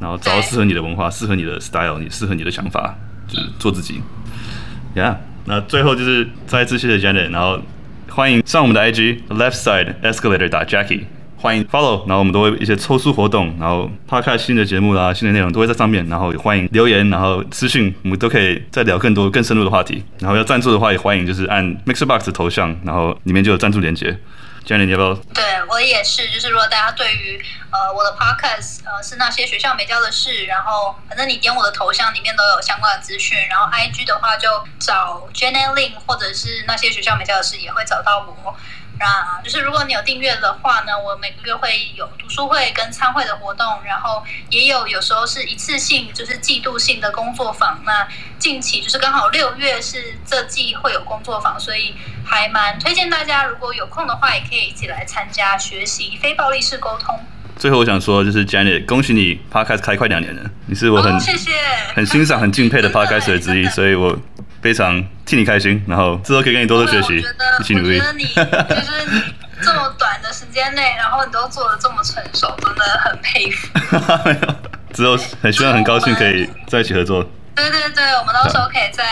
[0.00, 2.94] 然后找到适合你的文化、适合你的 style、你适合你的想法，
[3.28, 4.02] 就是做自己。
[4.94, 5.16] Yeah，
[5.46, 7.60] 那最后就是再次谢谢 Janet，然后
[8.08, 11.02] 欢迎上我们的 IG Left Side Escalator 打 Jackie。
[11.38, 20.02] 欢迎 follow，然后我们都会一些抽书活动，然后 p o 新的节目啦、新的内容都会在上面，然后也欢迎留言，然后私信，我们都可以再聊更多更深入的话题。
[20.18, 24.16] 然后要赞助的话，也欢迎就是按 MixerBox 的头像，然后里面就有赞助连接。
[24.66, 25.14] Jenny，你要不要？
[25.32, 27.40] 对我也是，就是如果大家对于
[27.70, 34.48] 呃我的 podcast 呃是那些学校没教的事，然后反正你点我的头像里面都有相关的资讯，然后 IG 的话就
[34.80, 38.56] 找 Jenny Lin 或者是那些学校没教的事也会找到我。
[38.98, 47.78] 那就是如果你有订阅的话呢，我每个月会有读书会跟参会的活动，然后也有有时候是一次性，就是季度性的工作坊。
[47.84, 48.06] 那
[48.38, 51.94] 近期就是刚好六月是这季会有工作坊，所以
[52.24, 57.18] 还蛮推荐大家，如果有空的话，也可以一起来参加学习非暴力式沟通。
[57.58, 61.50] 最后我想说，就是 Janet，恭喜你 Podcast 开快两年了，你是我很、哦、谢谢
[61.94, 64.14] 很欣赏、很敬佩的 Podcaster 之一，所以我
[64.66, 67.24] 非常替你开心，然后之后可以跟你多多学习，
[67.60, 68.00] 一起努力。
[68.00, 69.22] 我觉得你就是
[69.62, 73.68] 这么短的时间内，然后你都做的这么成熟，真的很佩服。
[74.26, 74.56] 没有，
[74.92, 77.22] 之后很希望、很高兴可以在一起合作。
[77.54, 79.04] 对对对，我们到时候可以在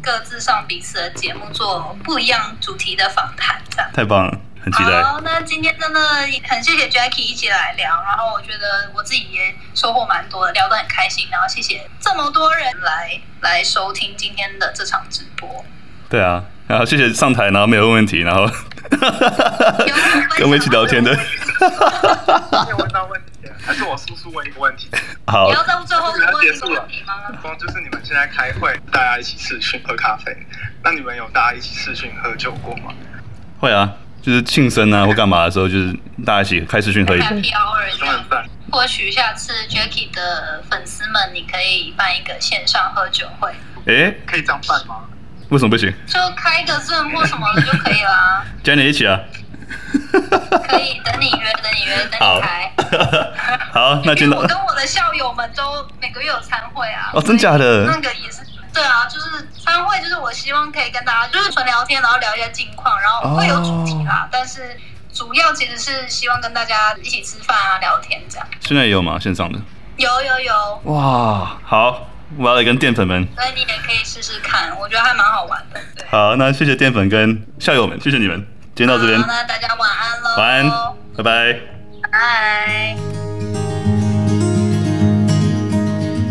[0.00, 3.90] 各自上彼此的节目做不一样主题的访谈，这样。
[3.92, 4.38] 太棒了。
[4.64, 5.02] 很期待。
[5.02, 6.00] 好，那今天真的
[6.48, 11.28] 很谢谢 Jackie 一起来聊，然后我觉得我自己也收获蛮多的，聊得很开心。
[11.30, 15.62] 然后谢谢这么多人来来收听今天的这场直播。
[16.08, 18.46] 对啊，然后谢谢上台，然后没有问问题，然后
[20.30, 21.12] 跟我们一起聊天的。
[22.70, 24.88] 有问到问题，还是我叔叔问一个问题？
[25.26, 27.54] 好，你要在最后问结束了吗？
[27.58, 30.34] 就是你们现在开会，大家一起视讯喝咖啡，
[30.82, 32.94] 那你们有大家一起视讯喝酒过吗？
[33.58, 33.92] 会啊。
[34.24, 35.92] 就是庆生啊或干嘛的时候，就是
[36.24, 37.42] 大家一起开视讯喝一杯。
[38.72, 43.50] 或许下次 Jackie 的粉丝们，你可以办一个线上喝酒会。
[43.84, 44.96] 哎、欸，可以这样办吗？
[45.50, 45.92] 为什么不行？
[46.06, 48.42] 就开一个 Zoom 或什么的就可以啦。
[48.62, 49.20] 加你一起啊。
[50.68, 52.72] 可以，等你约，等你约，等你开。
[53.72, 57.10] 好，那今天我跟我的校友们都每个月有参会啊。
[57.12, 57.84] 哦，真假的？
[57.84, 58.38] 那个也是。
[58.74, 64.22] 对啊，就是餐会，就是我希望可以跟大家就是纯聊天，然后聊一下近况，然后会有主题啦。
[64.22, 64.30] Oh.
[64.32, 64.76] 但是
[65.12, 68.46] 主要其实是希望跟大家一起吃饭啊、聊天这样。
[68.60, 69.16] 现在也有吗？
[69.20, 69.60] 线上的？
[69.96, 70.80] 有有有。
[70.92, 73.24] 哇，好，我要来跟淀粉们。
[73.36, 75.80] 所以你也可以试试看，我觉得还蛮好玩的。
[76.10, 78.44] 好，那谢谢淀粉跟校友们，谢谢你们，
[78.74, 79.20] 今天到这边。
[79.20, 80.36] 好，那大家晚安喽。
[80.36, 80.68] 晚安，
[81.16, 81.60] 拜拜。
[82.10, 82.96] 拜。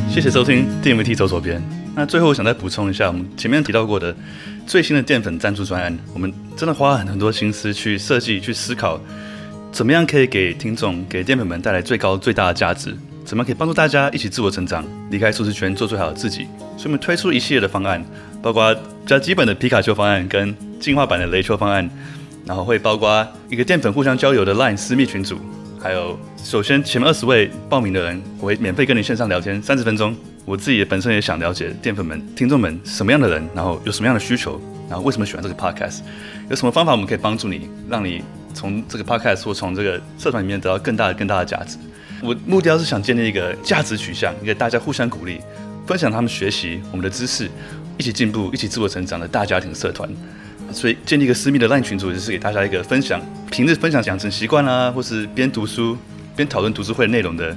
[0.10, 1.83] 谢谢收听 DMT 走左边。
[1.96, 4.16] 那最后我想再补充一下，我们前面提到过的
[4.66, 9.00] 最新的淀粉赞助专案，我们真的花了很多心思去设计、去思考，
[9.72, 16.48] 怎么样可以给听众、给淀粉们带来最高、最大的价值，怎么可以帮助大家一起自我成长，离开舒适圈，做最好的自己。
[16.78, 18.04] 所以我们推出一系列的方案，
[18.42, 21.88] 包括比较基本的皮卡丘方案跟进化版的雷丘方案，
[22.44, 25.38] 然后会包括一个淀粉互相交流的 LINE 私密群组，
[25.80, 30.16] 还有首先前面二十位报名的人，我会免费跟你线上聊天三十分钟。
[30.46, 36.00] 我自己本身也想了解淀粉们、听众们什么样的人，然后有什么样的需求，然后为什么喜欢这个 podcast，
[36.50, 38.22] 有什么方法我们可以帮助你，让你
[38.54, 41.78] 从这个 podcast 或从这个社团里面得到更大的、更大的价值。
[42.22, 45.40] 我目标是想建立一个价值取向，一个大家互相鼓励、
[45.88, 47.50] 分享他们学习我们的知识、
[47.98, 50.10] 一起进步、一起自我成长的大家庭社团。
[50.72, 53.22] 所以建立一个私密的 LINE 群组，就是给大家一个分享、
[53.52, 55.98] 平日分享养成习惯啊，或是边读书
[56.36, 57.56] 边讨论读书会内容的。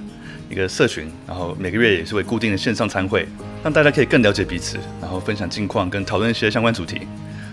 [0.50, 3.26] 一个社群，然后每个月也是会固定的线上参会，
[3.62, 7.02] 让大家可以更了解彼此，然后分享近况跟讨论一些相关主题。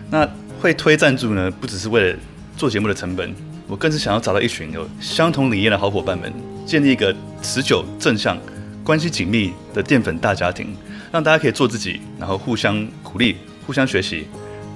[0.09, 0.27] 那
[0.61, 2.17] 会推赞助呢，不只是为了
[2.55, 3.33] 做节目的成本，
[3.67, 6.31] 我更是想要找到一群有相同理念的好伙伴们，
[6.65, 8.37] 建立一个持久、正向、
[8.83, 10.75] 关系紧密的淀粉大家庭，
[11.11, 14.27] 让大家可以做自己，然后互相鼓励、互相学习，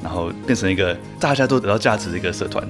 [0.04, 2.68] 然后变成一个大家都得到价值的一个社团。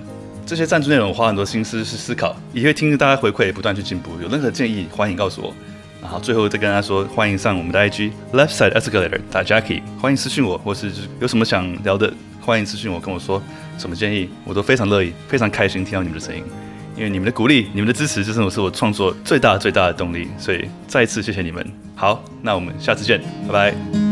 [0.48, 4.12] 这些赞助内容我花很多心思去思考，也会听着大家回馈，不断去进步。
[4.22, 5.54] 有任何建议，欢迎告诉我。
[6.02, 10.90] 然后最后再跟大家说，欢迎上我们的 IG Left Side Escalator 打 Jackie，欢迎私信我，或是
[11.20, 13.44] 有什么想聊的，欢迎私信我跟我说
[13.78, 16.42] 什么建议，我都非常乐意，非常开心听到你们的声音，
[16.96, 20.30] 因为你们的鼓励、你们的支持，就是我是我创作最大最大的动力。
[20.38, 21.66] 所以再一次谢谢你们。
[21.94, 24.07] 好，那我们下次见，拜拜。